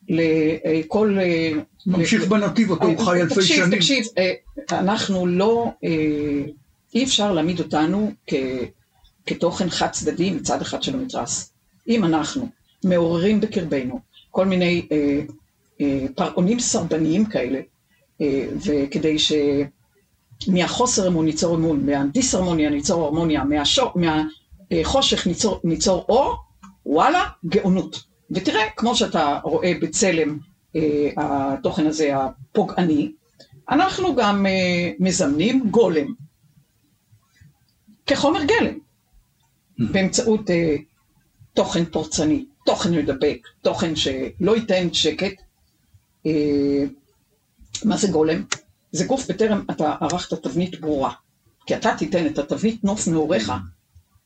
לכל... 0.09 1.17
אה, 1.19 1.51
ממשיך 1.85 2.27
בנתיב 2.27 2.71
אותו, 2.71 2.87
הוא 2.87 3.05
חי 3.05 3.21
אלפי 3.21 3.41
שנים. 3.41 3.65
תקשיב, 3.65 4.03
תקשיב, 4.03 4.05
אה, 4.17 4.79
אנחנו 4.79 5.27
לא... 5.27 5.71
אה, 5.83 6.43
אי 6.95 7.03
אפשר 7.03 7.33
להעמיד 7.33 7.59
אותנו 7.59 8.11
כ, 8.27 8.33
כתוכן 9.25 9.69
חד 9.69 9.87
צדדי 9.87 10.31
מצד 10.31 10.61
אחד 10.61 10.83
של 10.83 10.93
המתרס. 10.93 11.51
אם 11.87 12.03
אנחנו 12.03 12.49
מעוררים 12.83 13.41
בקרבנו 13.41 13.99
כל 14.31 14.45
מיני 14.45 14.87
אה, 14.91 15.21
אה, 15.81 16.05
פרעונים 16.15 16.59
סרבניים 16.59 17.25
כאלה, 17.25 17.59
אה, 18.21 18.47
וכדי 18.65 19.17
שמהחוסר 20.47 21.07
אמון 21.07 21.25
ניצור 21.25 21.55
אמון, 21.55 21.85
מהדיסהרמוניה 21.85 22.69
ניצור 22.69 23.03
הרמוניה, 23.03 23.43
מהחושך 24.71 25.27
ניצור, 25.27 25.59
ניצור 25.63 26.05
אור, 26.09 26.35
וואלה, 26.89 27.23
גאונות. 27.45 28.03
ותראה, 28.31 28.63
כמו 28.75 28.95
שאתה 28.95 29.39
רואה 29.43 29.73
בצלם 29.81 30.37
אה, 30.75 31.09
התוכן 31.17 31.87
הזה 31.87 32.17
הפוגעני, 32.17 33.11
אנחנו 33.69 34.15
גם 34.15 34.45
אה, 34.45 34.91
מזמנים 34.99 35.69
גולם 35.69 36.07
כחומר 38.05 38.39
גלם, 38.43 38.73
mm. 38.73 39.83
באמצעות 39.91 40.49
אה, 40.49 40.75
תוכן 41.53 41.85
פורצני, 41.85 42.45
תוכן 42.65 42.95
מדבק, 42.97 43.47
תוכן 43.61 43.95
שלא 43.95 44.55
ייתן 44.55 44.93
שקט. 44.93 45.33
אה, 46.25 46.83
מה 47.85 47.97
זה 47.97 48.07
גולם? 48.07 48.43
זה 48.91 49.05
גוף 49.05 49.31
בטרם 49.31 49.65
אתה 49.71 49.95
ערכת 50.01 50.33
תבנית 50.43 50.81
ברורה, 50.81 51.13
כי 51.65 51.75
אתה 51.75 51.89
תיתן 51.97 52.25
את 52.25 52.39
התבנית 52.39 52.83
נוף 52.83 53.07
נעוריך 53.07 53.51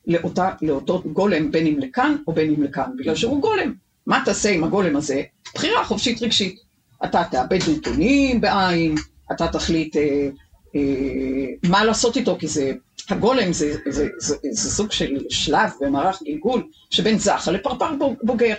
לאותה, 0.07 0.49
לאותו 0.61 1.03
גולם, 1.13 1.51
בין 1.51 1.67
אם 1.67 1.79
לכאן 1.79 2.15
או 2.27 2.33
בין 2.33 2.53
אם 2.53 2.63
לכאן, 2.63 2.91
בגלל 2.97 3.15
שהוא 3.15 3.41
גולם. 3.41 3.73
מה 4.05 4.21
תעשה 4.25 4.49
עם 4.49 4.63
הגולם 4.63 4.95
הזה? 4.95 5.21
בחירה 5.55 5.85
חופשית 5.85 6.21
רגשית. 6.21 6.59
אתה 7.05 7.23
תאבד 7.31 7.59
נתונים 7.77 8.41
בעין, 8.41 8.95
אתה 9.31 9.47
תחליט 9.47 9.97
אה, 9.97 10.29
אה, 10.75 11.69
מה 11.69 11.83
לעשות 11.83 12.17
איתו, 12.17 12.37
כי 12.39 12.47
זה, 12.47 12.71
הגולם 13.09 13.53
זה, 13.53 13.73
זה, 13.73 13.91
זה, 13.91 14.07
זה, 14.17 14.35
זה 14.51 14.71
סוג 14.71 14.91
של 14.91 15.17
שלב 15.29 15.69
במערך 15.81 16.23
גלגול 16.23 16.63
שבין 16.89 17.19
זחה 17.19 17.51
לפרפר 17.51 17.91
בוגר, 18.23 18.53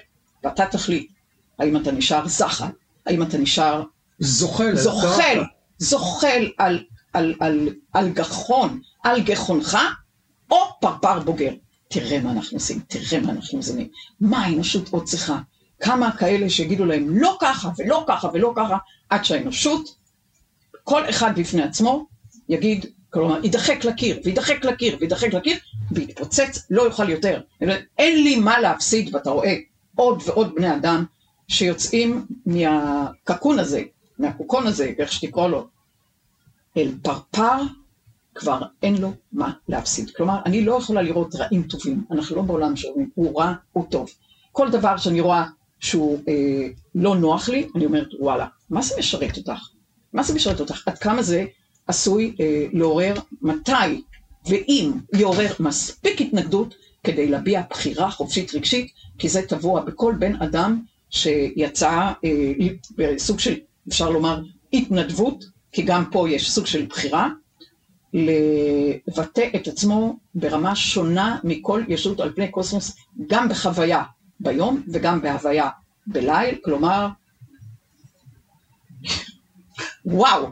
ואתה 0.45 0.67
תחליט 0.67 1.11
האם 1.59 1.77
אתה 1.77 1.93
נשאר 1.93 2.29
זחה, 2.29 2.69
האם 3.07 3.23
אתה 3.23 3.39
נשאר 3.39 3.83
זוחל, 4.19 4.77
זוחל, 4.77 5.43
זוחל 5.79 6.51
על, 6.59 6.85
על, 7.13 7.35
על, 7.41 7.69
על 7.93 8.09
גחון, 8.11 8.81
על 9.05 9.21
גחונך, 9.21 9.79
או 10.53 10.59
פרפר 10.81 11.21
בוגר. 11.21 11.53
תראה 11.89 12.21
מה 12.21 12.31
אנחנו 12.31 12.57
עושים, 12.57 12.81
תראה 12.87 13.23
מה 13.23 13.33
אנחנו 13.33 13.59
מזמנים, 13.59 13.89
מה 14.21 14.45
האנושות 14.45 14.89
עוד 14.89 15.05
צריכה, 15.05 15.39
כמה 15.81 16.13
כאלה 16.17 16.51
שיגידו 16.51 16.85
להם 16.85 17.19
לא 17.19 17.37
ככה 17.41 17.71
ולא 17.79 18.05
ככה 18.09 18.29
ולא 18.33 18.53
ככה, 18.57 18.77
עד 19.11 19.25
שהאנושות, 19.25 19.97
כל 20.85 21.11
אחד 21.11 21.39
בפני 21.39 21.63
עצמו, 21.63 22.07
יגיד, 22.49 22.87
כלומר, 23.11 23.45
יידחק 23.45 23.85
לקיר, 23.85 24.21
וידחק 24.25 24.65
לקיר, 24.65 24.97
וידחק 25.01 25.35
לקיר, 25.35 25.57
ויתפוצץ, 25.91 26.67
לא 26.71 26.83
יוכל 26.83 27.11
יותר. 27.11 27.41
אין 27.99 28.23
לי 28.23 28.37
מה 28.37 28.61
להפסיד, 28.61 29.15
ואתה 29.15 29.31
רואה 29.31 29.57
עוד 29.95 30.23
ועוד 30.27 30.55
בני 30.55 30.75
אדם 30.75 31.05
שיוצאים 31.49 32.27
מהקקון 32.47 33.59
הזה, 33.59 33.83
מהקוקון 34.19 34.67
הזה, 34.67 34.93
איך 34.99 35.13
שתקרא 35.13 35.49
לו, 35.49 35.67
אל 36.77 36.93
פרפר 37.03 37.63
כבר 38.35 38.63
אין 38.83 38.97
לו 38.97 39.13
מה 39.33 39.53
להפסיד. 39.69 40.11
כלומר, 40.11 40.39
אני 40.47 40.65
לא 40.65 40.75
יכולה 40.75 41.03
לראות 41.03 41.35
רעים 41.35 41.63
טובים, 41.63 42.05
אנחנו 42.11 42.37
לא 42.37 42.43
בעולם 42.43 42.77
שאומרים 42.77 43.11
הוא 43.15 43.41
רע, 43.41 43.53
הוא 43.73 43.85
טוב. 43.91 44.11
כל 44.53 44.71
דבר 44.71 44.97
שאני 44.97 45.21
רואה 45.21 45.45
שהוא 45.81 46.19
אה, 46.29 46.69
לא 46.95 47.17
נוח 47.17 47.49
לי, 47.49 47.69
אני 47.75 47.87
אומרת, 47.87 48.09
וואלה, 48.21 48.47
מה 48.71 48.83
זה 48.83 48.95
משרת 48.99 49.37
אותך? 49.37 49.69
מה 50.13 50.23
זה 50.23 50.35
משרת 50.35 50.61
אותך? 50.61 50.89
עד 50.89 50.99
כמה 50.99 51.23
זה 51.23 51.45
עשוי 51.87 52.37
אה, 52.41 52.67
לעורר, 52.73 53.15
מתי 53.43 54.03
ואם 54.47 54.93
יעורר 55.15 55.53
מספיק 55.61 56.21
התנגדות 56.21 56.75
כדי 57.05 57.29
להביע 57.29 57.63
בחירה 57.71 58.11
חופשית 58.11 58.55
רגשית, 58.55 58.93
כי 59.19 59.29
זה 59.29 59.43
טבוע 59.49 59.81
בכל 59.81 60.15
בן 60.19 60.43
אדם 60.43 60.81
שיצא 61.11 61.91
אה, 62.25 62.53
בסוג 62.97 63.39
של, 63.39 63.55
אפשר 63.89 64.11
לומר, 64.11 64.43
התנדבות, 64.73 65.45
כי 65.73 65.83
גם 65.83 66.05
פה 66.11 66.31
יש 66.31 66.51
סוג 66.51 66.67
של 66.67 66.87
בחירה, 66.87 67.29
לבטא 68.13 69.49
את 69.57 69.69
עצמו 69.69 70.17
ברמה 70.35 70.77
שונה 70.77 71.39
מכל 71.45 71.83
ישות 71.89 72.21
על 72.21 72.33
פני 72.33 72.49
קוסמוס, 72.49 72.97
גם 73.27 73.49
בחוויה 73.49 74.03
ביום 74.41 74.83
וגם 74.93 75.23
בהוויה 75.23 75.69
בליל, 76.07 76.55
כלומר, 76.65 77.09
וואו, 80.07 80.47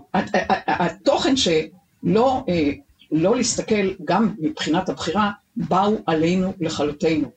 התוכן 0.66 1.34
שלא 1.36 2.44
אה, 2.48 2.70
לא 3.12 3.36
להסתכל 3.36 3.94
גם 4.04 4.34
מבחינת 4.38 4.88
הבחירה, 4.88 5.30
באו 5.56 5.96
עלינו 6.06 6.52
לכלותנו. 6.60 7.30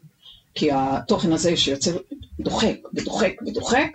כי 0.55 0.69
התוכן 0.71 1.33
הזה 1.33 1.57
שיוצר 1.57 1.97
דוחק 2.39 2.75
ודוחק 2.93 3.33
ודוחק, 3.47 3.87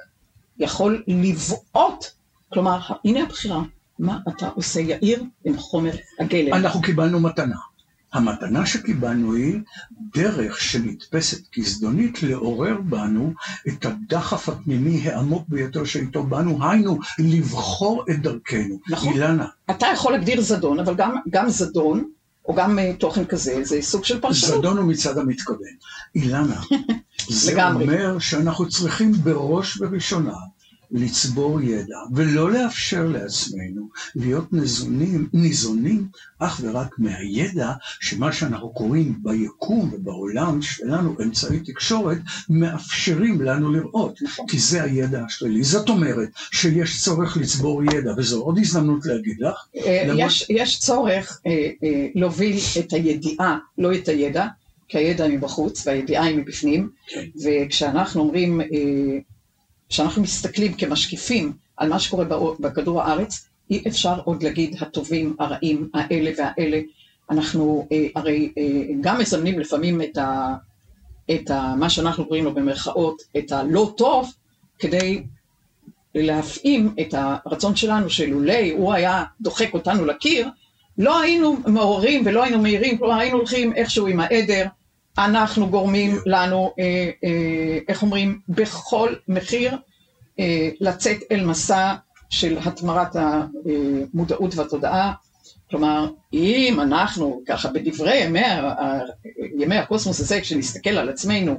יכול 0.59 1.05
לבעוט, 1.07 2.05
כלומר, 2.49 2.79
הנה 3.05 3.23
הבחירה, 3.23 3.63
מה 3.99 4.19
אתה 4.29 4.49
עושה 4.49 4.81
יאיר 4.81 5.25
עם 5.45 5.59
חומר 5.59 5.93
הגלם? 6.21 6.55
אנחנו 6.55 6.83
קיבלנו 6.83 7.21
מתנה. 7.21 7.57
המתנה 8.13 8.67
שקיבלנו 8.67 9.35
היא 9.35 9.61
דרך 10.15 10.61
שנתפסת 10.61 11.41
כזדונית 11.53 12.23
לעורר 12.23 12.77
בנו 12.81 13.33
את 13.69 13.85
הדחף 13.85 14.49
הפנימי 14.49 15.09
העמוק 15.09 15.45
ביותר 15.49 15.85
שאיתו 15.85 16.23
באנו, 16.23 16.71
היינו 16.71 16.99
לבחור 17.19 18.05
את 18.11 18.23
דרכנו. 18.23 18.81
נכון. 18.89 19.13
אילנה, 19.13 19.47
אתה 19.71 19.87
יכול 19.95 20.13
להגדיר 20.13 20.41
זדון, 20.41 20.81
אבל 20.81 20.95
גם, 20.95 21.17
גם 21.31 21.49
זדון, 21.49 22.11
או 22.47 22.55
גם 22.55 22.79
uh, 22.79 23.01
תוכן 23.01 23.25
כזה, 23.25 23.65
זה 23.65 23.83
סוג 23.83 24.05
של 24.05 24.21
פרשנות. 24.21 24.59
זדון 24.59 24.79
הוא 24.79 24.87
מצד 24.87 25.19
המתכוון. 25.19 25.69
אילנה, 26.15 26.61
זה 27.29 27.53
לגמרי. 27.53 27.85
אומר 27.85 28.19
שאנחנו 28.19 28.69
צריכים 28.69 29.13
בראש 29.13 29.81
ובראשונה 29.81 30.33
לצבור 30.91 31.61
ידע, 31.61 31.97
ולא 32.15 32.53
לאפשר 32.53 33.07
לעצמנו 33.07 33.89
להיות 34.15 34.53
ניזונים, 34.53 35.29
ניזונים 35.33 36.07
אך 36.39 36.61
ורק 36.63 36.99
מהידע 36.99 37.73
שמה 38.01 38.33
שאנחנו 38.33 38.71
קוראים 38.71 39.15
ביקום 39.23 39.91
ובעולם 39.93 40.63
שלנו, 40.63 41.17
אמצעי 41.23 41.61
תקשורת, 41.61 42.19
מאפשרים 42.49 43.41
לנו 43.41 43.73
לראות, 43.73 44.19
כי 44.49 44.59
זה 44.59 44.83
הידע 44.83 45.25
השלילי. 45.25 45.63
זאת 45.65 45.89
אומרת 45.89 46.29
שיש 46.53 47.03
צורך 47.03 47.37
לצבור 47.37 47.83
ידע, 47.85 48.13
וזו 48.17 48.43
עוד 48.43 48.59
הזדמנות 48.59 49.07
להגיד 49.07 49.37
לך, 49.41 49.67
אה, 49.87 50.13
יש, 50.17 50.47
יש 50.51 50.79
צורך 50.79 51.41
אה, 51.47 51.69
אה, 51.83 52.07
להוביל 52.15 52.57
את 52.79 52.93
הידיעה, 52.93 53.59
לא 53.79 53.95
את 53.95 54.09
הידע, 54.09 54.47
כי 54.89 54.99
הידע 54.99 55.29
מבחוץ 55.29 55.87
והידיעה 55.87 56.25
היא 56.25 56.39
מבפנים, 56.39 56.91
כן. 57.09 57.25
וכשאנחנו 57.45 58.21
אומרים, 58.21 58.61
אה, 58.61 58.67
כשאנחנו 59.89 60.23
מסתכלים 60.23 60.75
כמשקיפים 60.75 61.53
על 61.77 61.89
מה 61.89 61.99
שקורה 61.99 62.25
בכדור 62.61 63.03
הארץ, 63.03 63.49
אי 63.71 63.83
אפשר 63.89 64.21
עוד 64.25 64.43
להגיד 64.43 64.77
הטובים, 64.81 65.37
הרעים, 65.39 65.89
האלה 65.95 66.31
והאלה. 66.39 66.81
אנחנו 67.31 67.89
אה, 67.93 68.07
הרי 68.15 68.53
אה, 68.59 68.65
גם 69.01 69.19
מזמנים 69.19 69.59
לפעמים 69.59 70.03
את, 70.03 70.19
ה, 70.19 70.55
את 71.31 71.51
ה, 71.51 71.75
מה 71.79 71.91
שאנחנו 71.91 72.27
קוראים 72.27 72.45
לו 72.45 72.55
במרכאות, 72.55 73.23
את 73.39 73.53
הלא 73.53 73.95
טוב, 73.97 74.33
כדי 74.79 75.23
להפעים 76.15 76.95
את 77.01 77.15
הרצון 77.17 77.77
שלנו 77.77 78.11
שלולי 78.11 78.71
הוא 78.71 78.93
היה 78.93 79.25
דוחק 79.41 79.75
אותנו 79.75 80.05
לקיר, 80.05 80.49
לא 80.99 81.21
היינו 81.21 81.57
מעוררים 81.67 82.23
ולא 82.27 82.43
היינו 82.43 82.59
מהירים, 82.63 82.99
כלומר 82.99 83.15
היינו 83.15 83.37
הולכים 83.37 83.73
איכשהו 83.73 84.07
עם 84.07 84.21
העדר, 84.21 84.67
אנחנו 85.19 85.71
גורמים 85.71 86.19
לנו, 86.27 86.73
אה, 86.79 87.11
אה, 87.25 87.79
איך 87.89 88.03
אומרים, 88.03 88.41
בכל 88.49 89.15
מחיר 89.29 89.77
אה, 90.41 90.69
לצאת 90.81 91.17
אל 91.33 91.45
מסע 91.47 91.95
של 92.31 92.59
התמרת 92.65 93.17
המודעות 93.17 94.55
והתודעה. 94.55 95.13
כלומר, 95.71 96.11
אם 96.33 96.79
אנחנו 96.83 97.41
ככה 97.47 97.69
בדברי 97.69 98.17
ימי, 98.17 98.41
ימי 99.59 99.77
הקוסמוס 99.77 100.21
הזה, 100.21 100.41
כשנסתכל 100.41 100.91
על 100.91 101.09
עצמנו 101.09 101.57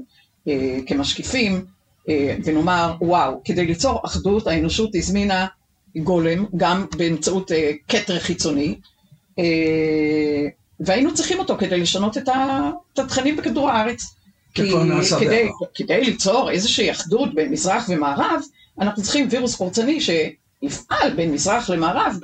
כמשקיפים, 0.88 1.65
ונאמר, 2.45 2.95
וואו, 3.02 3.41
כדי 3.45 3.65
ליצור 3.65 4.00
אחדות, 4.06 4.48
האנושות 4.48 4.95
הזמינה 4.95 5.48
גולם, 5.98 6.45
גם 6.58 6.86
באמצעות 6.98 7.52
כתר 7.88 8.19
חיצוני, 8.19 8.76
והיינו 10.80 11.13
צריכים 11.13 11.39
אותו 11.39 11.58
כדי 11.58 11.80
לשנות 11.80 12.18
את 12.18 12.30
ה- 12.30 12.70
את 12.94 13.00
התכנים 13.00 13.36
בכדור 13.36 13.70
הארץ. 13.70 14.15
כי 14.54 14.72
כדי. 15.20 15.48
כדי 15.76 16.02
ליצור 16.02 16.52
איזושהי 16.52 16.92
אחדות 16.92 17.36
בין 17.36 17.52
מזרח 17.52 17.86
ומערב, 17.89 18.42
אנחנו 18.80 19.04
צריכים 19.04 19.28
וירוס 19.32 19.56
פורצני 19.56 20.00
שיפעל 20.02 21.13
בין 21.15 21.32
מזרח 21.32 21.70
למערב 21.70 22.20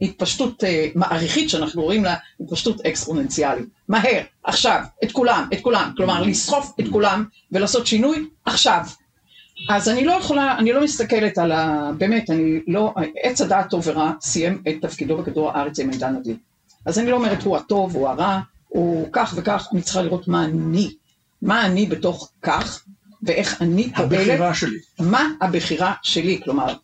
בהתפשטות 0.00 0.64
אה, 0.64 0.88
מעריכית 0.94 1.50
שאנחנו 1.50 1.82
רואים 1.82 2.04
לה 2.04 2.14
התפשטות 2.40 2.80
אקספוננציאלית. 2.80 3.66
מהר, 3.88 4.22
עכשיו, 4.44 4.82
את 5.04 5.12
כולם, 5.12 5.48
את 5.52 5.60
כולם, 5.60 5.92
כלומר 5.96 6.22
לסחוף 6.22 6.72
את 6.80 6.84
כולם 6.90 7.24
ולעשות 7.52 7.86
שינוי 7.86 8.26
עכשיו. 8.44 8.80
אז 9.68 9.88
אני 9.88 10.04
לא 10.04 10.12
יכולה, 10.12 10.58
אני 10.58 10.72
לא 10.72 10.84
מסתכלת 10.84 11.38
על 11.38 11.52
ה... 11.52 11.90
באמת, 11.98 12.30
אני 12.30 12.60
לא... 12.66 12.94
עץ 13.22 13.40
הדעת 13.40 13.70
טוב 13.70 13.82
ורע 13.88 14.12
סיים 14.20 14.62
את 14.68 14.74
תפקידו 14.82 15.16
בכדור 15.16 15.50
הארץ 15.50 15.78
עם 15.80 15.90
עידן 15.90 16.16
הדין. 16.16 16.36
אז 16.86 16.98
אני 16.98 17.10
לא 17.10 17.16
אומרת 17.16 17.42
הוא 17.42 17.56
הטוב, 17.56 17.96
הוא 17.96 18.08
הרע, 18.08 18.40
הוא 18.68 19.08
כך 19.12 19.34
וכך, 19.36 19.68
אני 19.72 19.82
צריכה 19.82 20.02
לראות 20.02 20.28
מה 20.28 20.44
אני, 20.44 20.94
מה 21.42 21.66
אני 21.66 21.86
בתוך 21.86 22.32
כך, 22.42 22.84
ואיך 23.22 23.62
אני 23.62 23.92
פועלת, 23.96 24.12
הבחירה 24.12 24.54
שלי. 24.54 24.78
מה 25.00 25.28
הבחירה 25.40 25.94
שלי, 26.02 26.40
כלומר, 26.44 26.74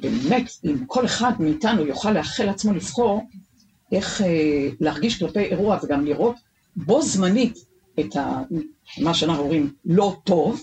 באמת, 0.00 0.50
אם 0.64 0.84
כל 0.86 1.04
אחד 1.04 1.32
מאיתנו 1.38 1.86
יוכל 1.86 2.10
לאחל 2.10 2.44
לעצמו 2.44 2.72
לבחור 2.72 3.26
איך 3.92 4.22
אה, 4.22 4.68
להרגיש 4.80 5.18
כלפי 5.18 5.38
אירוע 5.38 5.78
וגם 5.82 6.04
לראות 6.04 6.36
בו 6.76 7.02
זמנית 7.02 7.58
את 8.00 8.16
ה, 8.16 8.42
מה 8.98 9.14
שאנחנו 9.14 9.42
אומרים 9.42 9.72
לא 9.84 10.16
טוב, 10.24 10.62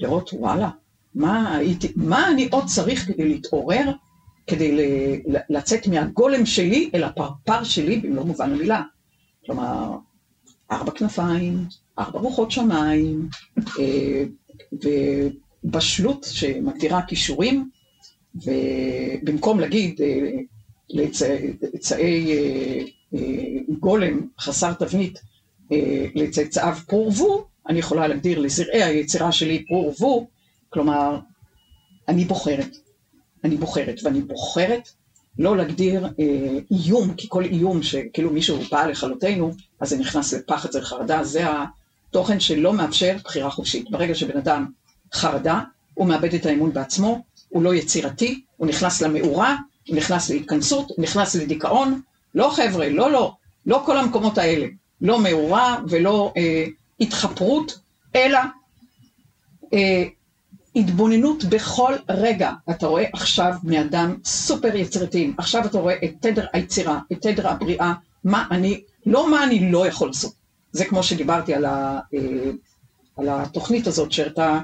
לראות 0.00 0.30
וואלה, 0.32 0.70
מה, 1.14 1.56
הייתי, 1.56 1.92
מה 1.96 2.28
אני 2.28 2.48
עוד 2.52 2.64
צריך 2.66 3.06
כדי 3.06 3.28
להתעורר, 3.28 3.92
כדי 4.50 4.76
לצאת 5.48 5.86
מהגולם 5.86 6.46
שלי 6.46 6.90
אל 6.94 7.04
הפרפר 7.04 7.64
שלי 7.64 7.96
במלוא 7.96 8.24
מובן 8.24 8.52
המילה. 8.52 8.82
כלומר, 9.46 9.96
ארבע 10.70 10.90
כנפיים, 10.90 11.64
ארבע 11.98 12.18
רוחות 12.18 12.50
שמיים, 12.50 13.28
אה, 13.78 14.24
ובשלות 15.64 16.26
שמגדירה 16.30 17.02
כישורים, 17.02 17.70
ובמקום 18.34 19.60
להגיד 19.60 20.00
אה, 20.02 20.30
לצאצאי 20.90 22.32
אה, 23.14 23.20
גולם 23.80 24.28
חסר 24.40 24.72
תבנית 24.72 25.20
לצאצאיו 26.14 26.76
פרו 26.86 27.06
ורבו, 27.06 27.46
אני 27.68 27.78
יכולה 27.78 28.08
להגדיר 28.08 28.38
לזרעי 28.38 28.82
היצירה 28.82 29.32
שלי 29.32 29.64
פרו 29.68 29.86
ורבו, 29.86 30.26
כלומר, 30.68 31.18
אני 32.08 32.24
בוחרת, 32.24 32.76
אני 33.44 33.56
בוחרת, 33.56 34.00
ואני 34.04 34.20
בוחרת 34.20 34.88
לא 35.38 35.56
להגדיר 35.56 36.04
אה, 36.04 36.58
איום, 36.70 37.14
כי 37.14 37.26
כל 37.30 37.44
איום 37.44 37.82
שכאילו 37.82 38.30
מישהו 38.30 38.58
בא 38.70 38.86
לכלותנו, 38.86 39.52
אז 39.80 39.88
זה 39.88 39.98
נכנס 39.98 40.34
לפחד, 40.34 40.72
זה 40.72 40.82
חרדה, 40.82 41.24
זה 41.24 41.44
התוכן 42.08 42.40
שלא 42.40 42.72
מאפשר 42.72 43.16
בחירה 43.24 43.50
חופשית. 43.50 43.90
ברגע 43.90 44.14
שבן 44.14 44.36
אדם 44.36 44.66
חרדה, 45.14 45.60
הוא 45.94 46.06
מאבד 46.06 46.34
את 46.34 46.46
האמון 46.46 46.72
בעצמו, 46.72 47.22
הוא 47.48 47.62
לא 47.62 47.74
יצירתי, 47.74 48.40
הוא 48.56 48.66
נכנס 48.66 49.02
למאורה, 49.02 49.56
הוא 49.88 49.96
נכנס 49.96 50.30
להתכנסות, 50.30 50.88
הוא 50.88 51.02
נכנס 51.02 51.34
לדיכאון. 51.34 52.00
לא 52.34 52.52
חבר'ה, 52.56 52.88
לא, 52.88 53.10
לא, 53.10 53.32
לא 53.66 53.82
כל 53.86 53.96
המקומות 53.96 54.38
האלה. 54.38 54.66
לא 55.00 55.20
מאורה 55.22 55.80
ולא 55.88 56.32
אה, 56.36 56.64
התחפרות, 57.00 57.78
אלא 58.16 58.38
אה, 59.72 60.04
התבוננות 60.76 61.44
בכל 61.44 61.94
רגע. 62.08 62.52
אתה 62.70 62.86
רואה 62.86 63.04
עכשיו 63.12 63.54
בני 63.62 63.80
אדם 63.80 64.16
סופר 64.24 64.76
יצירתיים, 64.76 65.34
עכשיו 65.38 65.64
אתה 65.64 65.78
רואה 65.78 65.94
את 66.04 66.10
תדר 66.20 66.46
היצירה, 66.52 66.98
את 67.12 67.22
תדר 67.22 67.48
הבריאה, 67.48 67.92
מה 68.24 68.46
אני, 68.50 68.80
לא 69.06 69.30
מה 69.30 69.44
אני 69.44 69.72
לא 69.72 69.86
יכול 69.86 70.08
לעשות. 70.08 70.32
זה 70.72 70.84
כמו 70.84 71.02
שדיברתי 71.02 71.54
על, 71.54 71.64
ה, 71.64 72.00
אה, 72.14 72.50
על 73.16 73.28
התוכנית 73.28 73.86
הזאת 73.86 74.12
שהראתה 74.12 74.60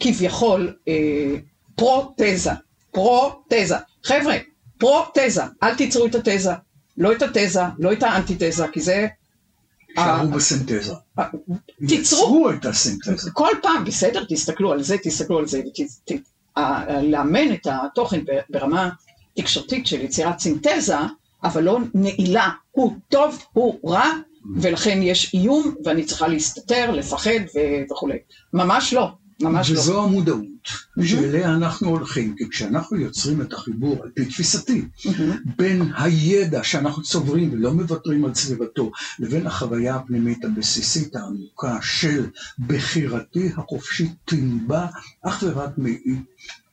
כביכול 0.00 0.74
אה, 0.88 1.34
פרו-תזה, 1.74 2.50
פרו-תזה. 2.90 3.76
חבר'ה, 4.04 4.36
פרו-תזה, 4.78 5.42
אל 5.62 5.74
תיצרו 5.74 6.06
את 6.06 6.14
התזה, 6.14 6.52
לא 6.96 7.12
את 7.12 7.22
התזה, 7.22 7.62
לא 7.78 7.92
את 7.92 8.02
האנטי-תזה, 8.02 8.68
כי 8.72 8.80
זה... 8.80 9.06
שערו 9.96 10.30
אה, 10.30 10.36
בסינתזה. 10.36 10.92
אה, 11.18 11.24
תיצרו 11.78 11.96
יצרו 12.00 12.50
את 12.50 12.64
הסינתזה. 12.64 13.30
כל 13.32 13.52
פעם, 13.62 13.84
בסדר, 13.84 14.24
תסתכלו 14.28 14.72
על 14.72 14.82
זה, 14.82 14.96
תסתכלו 15.02 15.38
על 15.38 15.46
זה, 15.46 15.62
לאמן 17.02 17.52
את 17.54 17.66
התוכן 17.70 18.20
ברמה 18.50 18.90
תקשורתית 19.36 19.86
של 19.86 20.00
יצירת 20.00 20.38
סינתזה, 20.38 20.96
אבל 21.44 21.62
לא 21.62 21.78
נעילה, 21.94 22.48
הוא 22.70 22.92
טוב, 23.08 23.44
הוא 23.52 23.90
רע, 23.90 24.10
ולכן 24.56 25.02
יש 25.02 25.34
איום, 25.34 25.74
ואני 25.84 26.04
צריכה 26.04 26.28
להסתתר, 26.28 26.90
לפחד 26.90 27.40
וכולי. 27.90 28.18
ממש 28.52 28.92
לא, 28.92 29.08
ממש 29.42 29.70
לא. 29.70 29.78
וזו 29.78 30.04
המודעות 30.04 30.44
שאליה 31.02 31.54
אנחנו 31.54 31.88
הולכים, 31.88 32.34
כי 32.36 32.48
כשאנחנו 32.50 32.96
יוצרים 32.96 33.42
את 33.42 33.52
החיבור, 33.52 33.96
על 34.02 34.10
פי 34.14 34.24
תפיסתי. 34.24 34.84
בין 35.56 35.82
הידע 35.96 36.64
שאנחנו 36.64 37.02
צוברים 37.02 37.52
ולא 37.52 37.72
מוותרים 37.72 38.24
על 38.24 38.34
סביבתו, 38.34 38.90
לבין 39.18 39.46
החוויה 39.46 39.96
הפנימית 39.96 40.44
הבסיסית 40.44 41.16
העמוקה 41.16 41.78
של 41.82 42.26
בחירתי 42.66 43.50
החופשית 43.56 44.12
תנבע 44.24 44.86
אך 45.22 45.44
ורק 45.46 45.70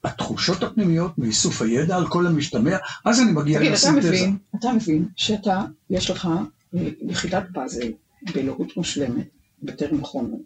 מהתחושות 0.04 0.64
הפנימיות, 0.64 1.18
מאיסוף 1.18 1.62
הידע 1.62 1.98
על 1.98 2.08
כל 2.08 2.28
המשתמע, 2.28 2.78
אז 3.06 3.22
אני 3.22 3.32
מגיע 3.32 3.60
תגיד, 3.60 3.72
אתה 3.72 3.76
לסינתזה. 3.78 4.10
מבין, 4.10 4.38
אתה 4.60 4.72
מבין 4.74 5.08
שאתה, 5.16 5.62
יש 5.90 6.10
לך 6.10 6.30
אה, 6.76 6.90
יחידת 7.02 7.44
פאזל 7.54 7.92
באלוהות 8.34 8.78
מושלמת, 8.78 9.28
בטרם 9.64 10.04
חומר. 10.04 10.38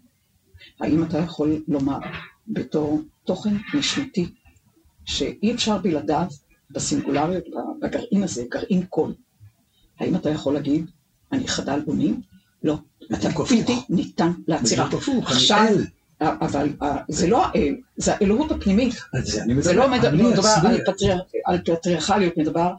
האם 0.79 1.03
אתה 1.03 1.17
יכול 1.17 1.63
לומר 1.67 1.97
בתור 2.47 3.01
תוכן 3.25 3.55
נשמתי 3.73 4.29
שאי 5.05 5.53
אפשר 5.53 5.77
בלעדיו 5.77 6.25
בסינגולריות, 6.71 7.43
בגרעין 7.81 8.23
הזה, 8.23 8.43
גרעין 8.49 8.85
קול. 8.85 9.13
האם 9.99 10.15
אתה 10.15 10.29
יכול 10.29 10.53
להגיד, 10.53 10.85
אני 11.31 11.47
חדל 11.47 11.79
אונים? 11.87 12.21
לא. 12.63 12.77
אתה 13.13 13.29
בלתי 13.29 13.75
ניתן 13.89 14.31
לעצירה. 14.47 14.89
עכשיו, 15.21 15.67
אבל 16.21 16.69
זה 17.09 17.27
לא 17.27 17.45
האל, 17.45 17.75
זה 17.97 18.13
האלוהות 18.15 18.51
הפנימית. 18.51 18.93
זה 19.59 19.73
לא 19.73 19.89
מדבר 19.89 20.25
על 21.45 21.61
פטריארכליות, 21.65 22.37
מדבר 22.37 22.73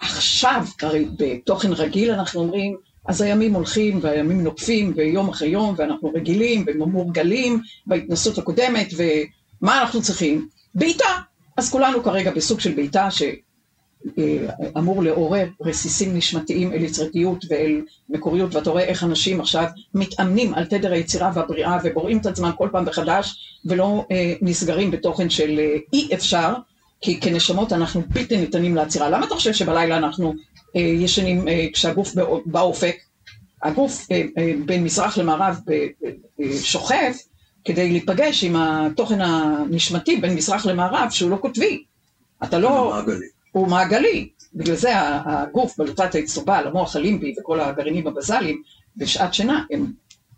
עכשיו, 0.00 0.64
הרי 0.82 1.08
בתוכן 1.18 1.72
רגיל 1.72 2.10
אנחנו 2.10 2.40
אומרים, 2.40 2.76
אז 3.06 3.20
הימים 3.20 3.54
הולכים 3.54 3.98
והימים 4.02 4.40
נוקפים 4.40 4.92
ויום 4.96 5.28
אחרי 5.28 5.48
יום 5.48 5.74
ואנחנו 5.78 6.12
רגילים 6.14 6.64
ומורגלים 6.66 7.60
בהתנסות 7.86 8.38
הקודמת 8.38 8.88
ומה 8.96 9.80
אנחנו 9.82 10.02
צריכים? 10.02 10.48
בעיטה. 10.74 11.08
אז 11.56 11.70
כולנו 11.70 12.02
כרגע 12.02 12.30
בסוג 12.30 12.60
של 12.60 12.72
בעיטה 12.74 13.08
שאמור 13.10 15.02
לעורר 15.02 15.46
רסיסים 15.60 16.16
נשמתיים 16.16 16.72
אל 16.72 16.84
יצירתיות 16.84 17.44
ואל 17.48 17.82
מקוריות 18.08 18.54
ואתה 18.54 18.70
רואה 18.70 18.84
איך 18.84 19.04
אנשים 19.04 19.40
עכשיו 19.40 19.64
מתאמנים 19.94 20.54
על 20.54 20.64
תדר 20.64 20.92
היצירה 20.92 21.30
והבריאה 21.34 21.78
ובוראים 21.84 22.18
את 22.18 22.26
עצמם 22.26 22.50
כל 22.58 22.68
פעם 22.72 22.84
מחדש 22.84 23.58
ולא 23.64 24.04
אה, 24.10 24.34
נסגרים 24.42 24.90
בתוכן 24.90 25.30
של 25.30 25.58
אה, 25.58 25.76
אי 25.92 26.08
אפשר 26.14 26.54
כי 27.02 27.20
כנשמות 27.20 27.72
אנחנו 27.72 28.02
בלתי 28.08 28.36
ניתנים 28.36 28.74
לעצירה. 28.74 29.10
למה 29.10 29.26
אתה 29.26 29.34
חושב 29.34 29.52
שבלילה 29.52 29.96
אנחנו 29.96 30.34
אה, 30.76 30.80
ישנים 30.80 31.48
אה, 31.48 31.66
כשהגוף 31.72 32.14
בא- 32.14 32.24
באופק? 32.46 32.96
הגוף 33.62 34.06
אה, 34.12 34.22
אה, 34.38 34.52
בין 34.66 34.84
מזרח 34.84 35.18
למערב 35.18 35.58
ב- 35.66 35.72
ב- 35.72 36.10
אה, 36.42 36.58
שוכב 36.62 37.12
כדי 37.64 37.90
להיפגש 37.90 38.44
עם 38.44 38.56
התוכן 38.56 39.20
הנשמתי 39.20 40.16
בין 40.16 40.34
מזרח 40.34 40.66
למערב 40.66 41.10
שהוא 41.10 41.30
לא 41.30 41.36
קוטבי. 41.36 41.84
אתה 42.44 42.58
לא... 42.58 42.90
מעגלי. 42.94 43.26
הוא 43.52 43.68
מעגלי. 43.68 44.28
בגלל 44.54 44.76
זה 44.76 44.90
הגוף, 44.96 45.76
בלוטת 45.78 46.14
האצטרובל, 46.14 46.64
המוח 46.66 46.96
הלימבי 46.96 47.34
וכל 47.40 47.60
הגרעינים 47.60 48.06
הבזליים, 48.06 48.62
בשעת 48.96 49.34
שינה 49.34 49.64
הם 49.70 49.92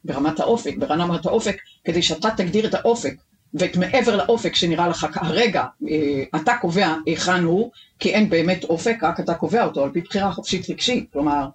ברמת 0.04 0.40
האופק, 0.40 0.74
ברמת 0.78 1.26
האופק, 1.26 1.56
כדי 1.84 2.02
שאתה 2.02 2.28
תגדיר 2.36 2.66
את 2.66 2.74
האופק, 2.74 3.14
ואת 3.54 3.76
מעבר 3.76 4.16
לאופק 4.16 4.54
שנראה 4.54 4.88
לך 4.88 5.06
כרגע, 5.12 5.64
אה, 5.88 6.22
אתה 6.36 6.52
קובע 6.60 6.94
היכן 7.06 7.44
הוא, 7.44 7.70
כי 7.98 8.14
אין 8.14 8.30
באמת 8.30 8.64
אופק, 8.64 8.96
רק 9.02 9.20
אתה 9.20 9.34
קובע 9.34 9.64
אותו 9.64 9.84
על 9.84 9.90
פי 9.90 10.00
בחירה 10.00 10.32
חופשית 10.32 10.70
רגשית. 10.70 11.06
כלומר, 11.12 11.46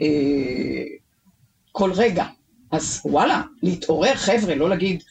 אה, 0.00 0.06
כל 1.72 1.92
רגע. 1.92 2.24
אז 2.70 3.00
וואלה, 3.04 3.42
להתעורר 3.62 4.14
חבר'ה, 4.14 4.54
לא 4.54 4.68
להגיד, 4.68 5.02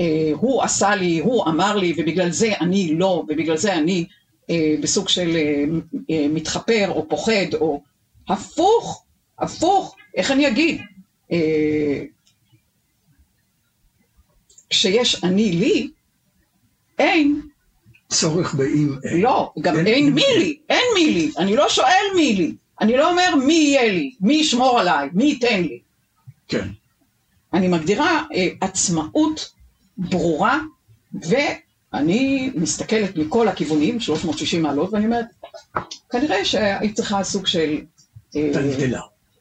אה, 0.00 0.30
הוא 0.34 0.62
עשה 0.62 0.94
לי, 0.94 1.18
הוא 1.18 1.44
אמר 1.44 1.76
לי, 1.76 1.94
ובגלל 1.96 2.30
זה 2.30 2.52
אני 2.60 2.94
לא, 2.94 3.24
ובגלל 3.28 3.56
זה 3.56 3.74
אני 3.74 4.06
בסוג 4.80 5.08
של 5.08 5.36
מתחפר 6.08 6.90
או 6.90 7.08
פוחד, 7.08 7.54
או 7.60 7.82
הפוך, 8.28 9.04
הפוך, 9.38 9.96
איך 10.16 10.30
אני 10.30 10.48
אגיד? 10.48 10.80
אה, 14.70 14.76
כשיש 14.76 15.24
אני 15.24 15.52
לי, 15.52 15.90
אין, 16.98 17.40
צורך 18.08 18.54
באם 18.54 18.96
אין. 19.04 19.20
לא, 19.20 19.52
גם 19.60 19.76
אין- 19.76 19.86
אין 19.86 20.12
מי 20.14 20.22
לי, 20.38 20.58
אין 20.68 20.84
מי 20.94 21.10
לי, 21.14 21.32
אני 21.38 21.56
לא 21.56 21.68
שואל 21.68 22.04
מי 22.16 22.34
לי, 22.34 22.54
אני 22.80 22.96
לא 22.96 23.10
אומר 23.10 23.34
מי 23.46 23.54
יהיה 23.54 23.92
לי, 23.92 24.14
מי 24.20 24.34
ישמור 24.34 24.80
עליי, 24.80 25.08
מי 25.12 25.24
ייתן 25.24 25.62
לי. 25.62 25.80
כן. 26.48 26.68
אני 27.54 27.68
מגדירה 27.68 28.22
אה, 28.34 28.48
עצמאות 28.60 29.52
ברורה, 29.96 30.60
ואני 31.28 32.50
מסתכלת 32.54 33.16
מכל 33.16 33.48
הכיוונים, 33.48 34.00
360 34.00 34.62
מעלות, 34.62 34.92
ואני 34.92 35.04
אומרת, 35.04 35.26
כנראה 36.10 36.44
שהיית 36.44 36.94
צריכה 36.96 37.24
סוג 37.24 37.46
של... 37.46 37.80
אה, 38.36 38.50
טלטלה. 38.52 39.00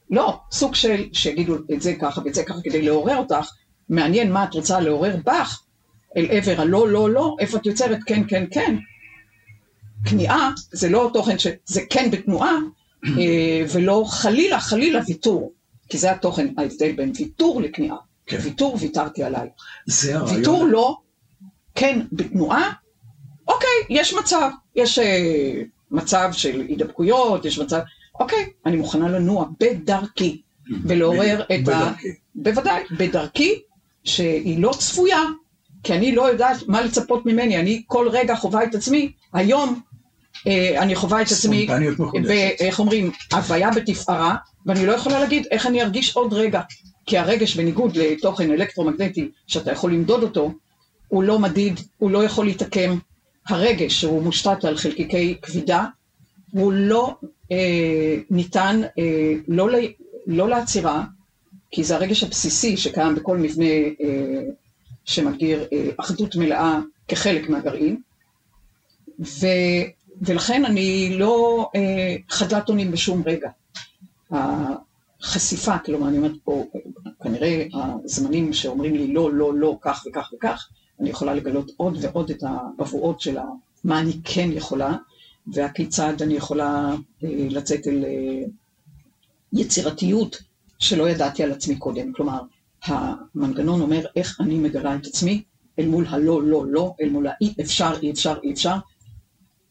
לא, 0.09 0.39
סוג 0.51 0.75
של, 0.75 1.03
שיגידו 1.13 1.55
את 1.73 1.81
זה 1.81 1.93
ככה 2.01 2.21
ואת 2.25 2.33
זה 2.33 2.43
ככה 2.43 2.59
כדי 2.63 2.81
לעורר 2.81 3.17
אותך, 3.17 3.49
מעניין 3.89 4.31
מה 4.31 4.43
את 4.43 4.53
רוצה 4.53 4.79
לעורר 4.79 5.15
בך, 5.25 5.61
אל 6.17 6.25
עבר 6.29 6.61
הלא, 6.61 6.89
לא, 6.89 7.09
לא, 7.09 7.35
איפה 7.39 7.57
את 7.57 7.65
יוצרת 7.65 7.99
כן, 8.05 8.23
כן, 8.27 8.45
כן. 8.51 8.75
כניעה 10.05 10.51
זה 10.71 10.89
לא 10.89 11.09
תוכן 11.13 11.39
שזה 11.39 11.81
כן 11.89 12.11
בתנועה, 12.11 12.57
אה, 13.05 13.63
ולא 13.73 14.03
חלילה, 14.07 14.59
חלילה 14.59 15.01
ויתור. 15.07 15.53
כי 15.89 15.97
זה 15.97 16.11
התוכן, 16.11 16.47
ההבדל 16.57 16.91
בין 16.91 17.11
ויתור 17.15 17.61
לכניעה. 17.61 17.97
כן. 18.25 18.37
ויתור, 18.41 18.77
ויתרתי 18.79 19.23
עליי. 19.23 19.49
זה 19.85 20.17
הרעיון. 20.17 20.37
ויתור 20.37 20.65
לא, 20.65 20.97
כן 21.75 21.99
בתנועה, 22.11 22.71
אוקיי, 23.47 23.69
יש 23.89 24.13
מצב, 24.13 24.49
יש 24.75 24.99
אה, 24.99 25.61
מצב 25.91 26.29
של 26.31 26.61
הידבקויות, 26.67 27.45
יש 27.45 27.59
מצב, 27.59 27.79
אוקיי, 28.19 28.49
אני 28.65 28.77
מוכנה 28.77 29.09
לנוע 29.09 29.45
בדרכי, 29.59 30.41
ולעורר 30.83 31.41
את 31.43 31.49
ה... 31.49 31.55
בדרכי. 31.61 32.07
בוודאי, 32.35 32.83
בדרכי, 32.97 33.61
שהיא 34.09 34.59
לא 34.59 34.71
צפויה, 34.79 35.23
כי 35.83 35.93
אני 35.93 36.15
לא 36.15 36.29
יודעת 36.31 36.57
מה 36.67 36.81
לצפות 36.81 37.25
ממני, 37.25 37.57
אני 37.57 37.83
כל 37.87 38.07
רגע 38.11 38.35
חווה 38.35 38.63
את 38.63 38.75
עצמי, 38.75 39.11
היום 39.33 39.81
אה, 40.47 40.81
אני 40.81 40.95
חווה 40.95 41.21
את 41.21 41.31
עצמי. 41.31 41.67
ואיך 42.27 42.79
אומרים, 42.79 43.11
הוויה 43.33 43.71
בתפארה, 43.71 44.35
ואני 44.65 44.85
לא 44.85 44.91
יכולה 44.91 45.19
להגיד 45.19 45.47
איך 45.51 45.67
אני 45.67 45.81
ארגיש 45.81 46.15
עוד 46.15 46.33
רגע, 46.33 46.61
כי 47.05 47.17
הרגש 47.17 47.55
בניגוד 47.55 47.97
לתוכן 47.97 48.51
אלקטרומגנטי 48.51 49.29
שאתה 49.47 49.71
יכול 49.71 49.93
למדוד 49.93 50.23
אותו, 50.23 50.53
הוא 51.07 51.23
לא 51.23 51.39
מדיד, 51.39 51.79
הוא 51.97 52.11
לא 52.11 52.23
יכול 52.23 52.45
להתעקם. 52.45 52.97
הרגש 53.49 54.01
שהוא 54.01 54.23
מושתת 54.23 54.65
על 54.65 54.77
חלקיקי 54.77 55.35
כבידה, 55.41 55.85
הוא 56.51 56.73
לא 56.73 57.15
אה, 57.51 58.15
ניתן 58.29 58.81
אה, 58.99 59.33
לא, 59.47 59.67
לא 60.27 60.49
לעצירה, 60.49 61.03
כי 61.71 61.83
זה 61.83 61.95
הרגש 61.95 62.23
הבסיסי 62.23 62.77
שקיים 62.77 63.15
בכל 63.15 63.37
מבנה 63.37 63.65
אה, 63.65 64.41
שמגדיר 65.05 65.67
אה, 65.73 65.89
אחדות 65.97 66.35
מלאה 66.35 66.79
כחלק 67.07 67.49
מהגרעין, 67.49 68.01
ו, 69.19 69.47
ולכן 70.21 70.65
אני 70.65 71.17
לא 71.17 71.69
אה, 71.75 72.15
חדלת 72.29 72.69
אונים 72.69 72.91
בשום 72.91 73.23
רגע. 73.25 73.49
החשיפה, 74.31 75.77
כלומר, 75.77 76.07
אני 76.07 76.17
אומרת 76.17 76.35
פה, 76.43 76.65
כנראה 77.23 77.65
הזמנים 77.73 78.53
שאומרים 78.53 78.95
לי 78.95 79.13
לא, 79.13 79.33
לא, 79.33 79.53
לא, 79.53 79.77
כך 79.81 80.03
וכך 80.07 80.29
וכך, 80.35 80.69
אני 80.99 81.09
יכולה 81.09 81.33
לגלות 81.33 81.71
עוד 81.77 81.97
ועוד 82.01 82.29
את 82.29 82.43
הבבואות 82.43 83.21
של 83.21 83.37
מה 83.83 83.99
אני 83.99 84.13
כן 84.23 84.49
יכולה, 84.51 84.95
והכיצד 85.53 86.21
אני 86.21 86.33
יכולה 86.33 86.95
אה, 87.23 87.47
לצאת 87.49 87.87
אל 87.87 88.05
אה, 88.05 88.43
יצירתיות 89.53 90.41
שלא 90.79 91.09
ידעתי 91.09 91.43
על 91.43 91.51
עצמי 91.51 91.75
קודם. 91.75 92.13
כלומר, 92.13 92.41
המנגנון 92.85 93.81
אומר 93.81 94.05
איך 94.15 94.41
אני 94.41 94.55
מגלה 94.55 94.95
את 94.95 95.05
עצמי 95.05 95.43
אל 95.79 95.87
מול 95.87 96.05
הלא, 96.07 96.43
לא, 96.43 96.65
לא, 96.67 96.93
אל 97.01 97.09
מול 97.09 97.27
האי 97.27 97.53
אפשר, 97.61 97.93
אי 98.01 98.11
אפשר, 98.11 98.37
אי 98.43 98.53
אפשר. 98.53 98.75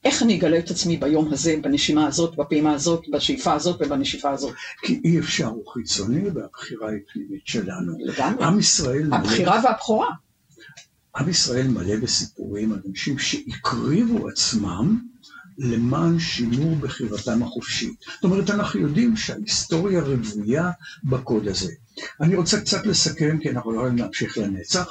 איך 0.04 0.22
אני 0.22 0.38
אגלה 0.38 0.58
את 0.58 0.70
עצמי 0.70 0.96
ביום 0.96 1.32
הזה, 1.32 1.56
בנשימה 1.62 2.06
הזאת, 2.06 2.36
בפעימה 2.36 2.72
הזאת, 2.72 3.04
בשאיפה 3.12 3.52
הזאת 3.52 3.76
ובנשיפה 3.80 4.30
הזאת. 4.30 4.54
כי 4.82 5.00
אי 5.04 5.18
אפשר 5.18 5.46
הוא 5.46 5.72
חיצוני 5.72 6.28
והבחירה 6.28 6.90
היא 6.90 7.00
פנימית 7.12 7.46
שלנו. 7.46 7.92
לגמרי. 7.98 8.44
עם 8.44 8.58
ישראל 8.58 9.06
מלא, 9.06 9.16
הבחירה 9.16 9.60
והבכורה. 9.64 10.08
עם 11.16 11.28
ישראל 11.28 11.68
מלא 11.68 11.96
בסיפורים 11.96 12.72
על 12.72 12.78
אנשים 12.88 13.18
שהקריבו 13.18 14.28
עצמם 14.28 14.98
למען 15.58 16.18
שימור 16.18 16.76
בחירתם 16.76 17.42
החופשית. 17.42 17.94
זאת 18.14 18.24
אומרת, 18.24 18.50
אנחנו 18.50 18.80
יודעים 18.80 19.16
שההיסטוריה 19.16 20.00
רוויה 20.00 20.70
בקוד 21.04 21.48
הזה. 21.48 21.72
אני 22.20 22.36
רוצה 22.36 22.60
קצת 22.60 22.86
לסכם, 22.86 23.38
כי 23.42 23.50
אנחנו 23.50 23.72
לא 23.72 23.76
יכולים 23.76 23.96
להמשיך 23.96 24.38
לנצח. 24.38 24.88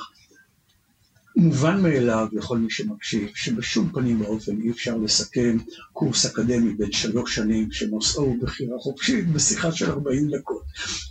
מובן 1.36 1.82
מאליו 1.82 2.28
לכל 2.32 2.58
מי 2.58 2.70
שמקשיב, 2.70 3.30
שבשום 3.36 3.90
פנים 3.94 4.22
ואופן 4.22 4.62
אי 4.62 4.72
אפשר 4.72 4.98
לסכם 4.98 5.58
קורס 5.94 6.26
אקדמי 6.26 6.74
בן 6.74 6.92
שלוש 6.92 7.36
שנים 7.36 7.72
שנושאו 7.72 8.38
בחירה 8.42 8.78
חופשית 8.80 9.28
בשיחה 9.28 9.72
של 9.72 9.92
40 9.92 10.30
דקות. 10.38 10.64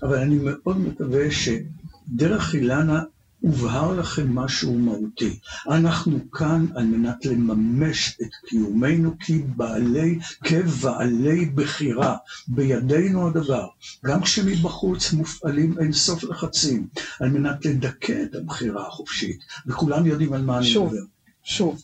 אבל 0.02 0.18
אני 0.18 0.38
מאוד 0.42 0.80
מקווה 0.80 1.26
שדרך 1.30 2.54
אילנה 2.54 3.02
הובהר 3.40 3.94
לכם 3.94 4.34
משהו 4.34 4.78
מהותי. 4.78 5.38
אנחנו 5.68 6.30
כאן 6.30 6.66
על 6.74 6.84
מנת 6.84 7.24
לממש 7.24 8.16
את 8.22 8.30
קיומנו 8.48 9.14
כבעלי, 9.20 10.18
כבעלי 10.44 11.44
בחירה. 11.44 12.16
בידינו 12.48 13.28
הדבר. 13.28 13.66
גם 14.04 14.22
כשמבחוץ 14.22 15.12
מופעלים 15.12 15.78
אין 15.78 15.92
סוף 15.92 16.24
לחצים, 16.24 16.88
על 17.20 17.30
מנת 17.30 17.64
לדכא 17.64 18.22
את 18.22 18.34
הבחירה 18.34 18.86
החופשית. 18.86 19.38
וכולם 19.66 20.06
יודעים 20.06 20.32
על 20.32 20.42
מה 20.42 20.58
אני 20.58 20.66
שוב. 20.66 20.92
מדבר. 20.92 21.02
שוב, 21.42 21.82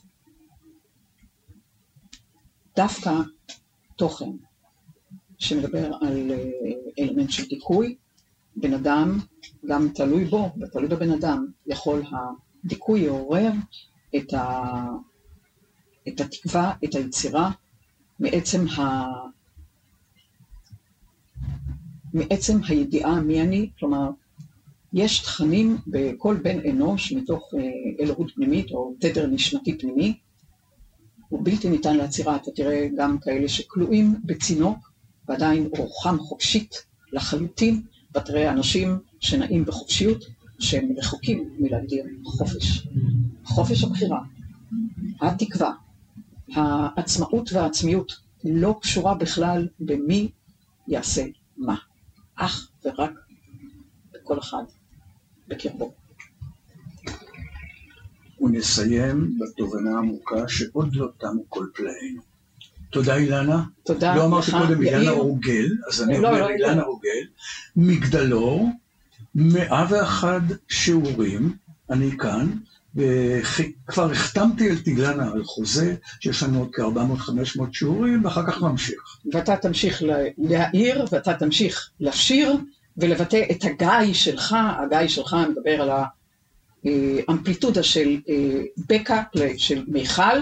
דווקא 2.77 3.13
תוכן 3.97 4.31
שמדבר 5.39 5.91
על 6.01 6.31
אה, 6.31 6.45
אלמנט 6.99 7.31
של 7.31 7.47
דיכוי, 7.49 7.97
בן 8.57 8.75
אדם, 8.75 9.19
גם 9.67 9.89
תלוי 9.95 10.25
בו 10.25 10.51
ותלוי 10.61 10.89
בבן 10.89 11.11
אדם, 11.11 11.47
יכול 11.67 12.03
הדיכוי 12.65 13.07
לעורר 13.07 13.51
את 14.17 14.33
את 16.09 16.21
התקווה, 16.21 16.73
את 16.85 16.95
היצירה, 16.95 17.51
מעצם, 18.19 18.69
ה... 18.69 19.05
מעצם 22.15 22.59
הידיעה 22.69 23.21
מי 23.21 23.43
אני, 23.43 23.71
כלומר, 23.79 24.11
יש 24.93 25.19
תכנים 25.21 25.77
בכל 25.87 26.37
בן 26.43 26.71
אנוש 26.71 27.13
מתוך 27.13 27.55
אה, 27.55 27.61
אלוהות 28.01 28.31
פנימית 28.35 28.71
או 28.71 28.95
תדר 29.01 29.27
נשמתי 29.27 29.79
פנימי, 29.79 30.19
הוא 31.29 31.41
בלתי 31.45 31.71
ניתן 31.71 31.97
לעצירה, 31.97 32.37
אתה 32.37 32.51
תראה 32.51 32.89
גם 32.97 33.19
כאלה 33.19 33.49
שכלואים 33.49 34.15
בצינוק 34.25 34.93
ועדיין 35.29 35.69
רוחם 35.79 36.19
חופשית 36.19 36.75
לחלוטין, 37.13 37.83
ותראה 38.17 38.51
אנשים 38.51 38.99
שנעים 39.21 39.65
בחופשיות 39.65 40.25
שהם 40.59 40.89
רחוקים 40.97 41.51
מלהגדיר 41.59 42.05
חופש. 42.25 42.89
חופש 43.45 43.85
הבחירה, 43.85 44.21
התקווה, 45.21 45.73
העצמאות 46.55 47.53
והעצמיות 47.53 48.13
לא 48.45 48.79
קשורה 48.83 49.15
בכלל 49.15 49.69
במי 49.81 50.31
יעשה 50.89 51.25
מה, 51.57 51.77
אך 52.37 52.71
ורק 52.85 53.13
בכל 54.13 54.39
אחד 54.39 54.63
בקרבו. 55.49 55.95
ונסיים 58.41 59.39
בתובנה 59.39 59.91
העמוקה 59.91 60.49
שעוד 60.49 60.95
לא 60.95 61.09
תמו 61.19 61.43
כל 61.49 61.67
פלאינו. 61.75 62.32
תודה 62.93 63.17
אילנה. 63.17 63.63
תודה 63.85 64.17
לא 64.17 64.25
אמרתי 64.25 64.51
קודם 64.51 64.83
אילנה. 64.83 65.11
רוגל, 65.11 65.69
אז 65.89 66.03
אני 66.03 66.21
לא, 66.21 66.29
אומר 66.29 66.41
לא, 66.41 66.49
אילנה. 66.49 66.83
רוגל, 66.83 67.25
מגדלור, 67.77 68.69
מאה 69.35 69.87
ואחד 69.91 70.41
שיעורים, 70.69 71.57
אני 71.91 72.11
כאן, 72.19 72.51
וכבר 72.97 74.11
החתמתי 74.11 74.71
על 74.71 74.77
תגלנה 74.79 75.33
על 75.33 75.45
חוזה, 75.45 75.95
שיש 76.21 76.43
לנו 76.43 76.59
עוד 76.59 76.69
כ-400-500 76.73 77.63
שיעורים, 77.73 78.25
ואחר 78.25 78.47
כך 78.47 78.63
נמשיך. 78.63 79.19
ואתה 79.33 79.57
תמשיך 79.57 80.03
להעיר, 80.39 81.05
ואתה 81.13 81.35
תמשיך 81.35 81.91
לשיר, 82.01 82.57
ולבטא 82.97 83.43
את 83.51 83.65
הגיא 83.65 84.15
שלך, 84.15 84.57
הגיא 84.79 85.09
שלך 85.09 85.37
מדבר 85.51 85.83
על 85.83 85.91
האמפליטודה 86.85 87.83
של 87.83 88.21
אה, 88.29 88.63
בקע, 88.89 89.23
של 89.57 89.85
מיכל, 89.89 90.39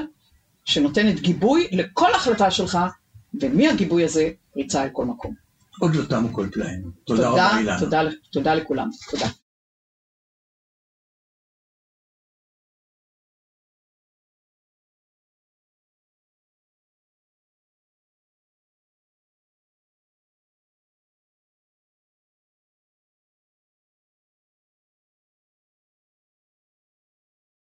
שנותנת 0.71 1.21
גיבוי 1.21 1.69
לכל 1.73 2.15
החלטה 2.15 2.51
שלך, 2.51 2.79
ומהגיבוי 3.41 4.05
הזה 4.05 4.31
ריצה 4.57 4.83
אל 4.85 4.89
כל 4.93 5.05
מקום. 5.05 5.35
עוד 5.81 5.95
לא 5.95 6.05
תמו 6.05 6.33
כל 6.33 6.49
פלאינו. 6.53 6.89
תודה 7.05 7.29
רבה 7.29 7.59
אילנה. 7.59 7.81
תודה, 7.81 8.03
תודה 8.33 8.55
לכולם. 8.55 8.89
תודה. 9.11 9.27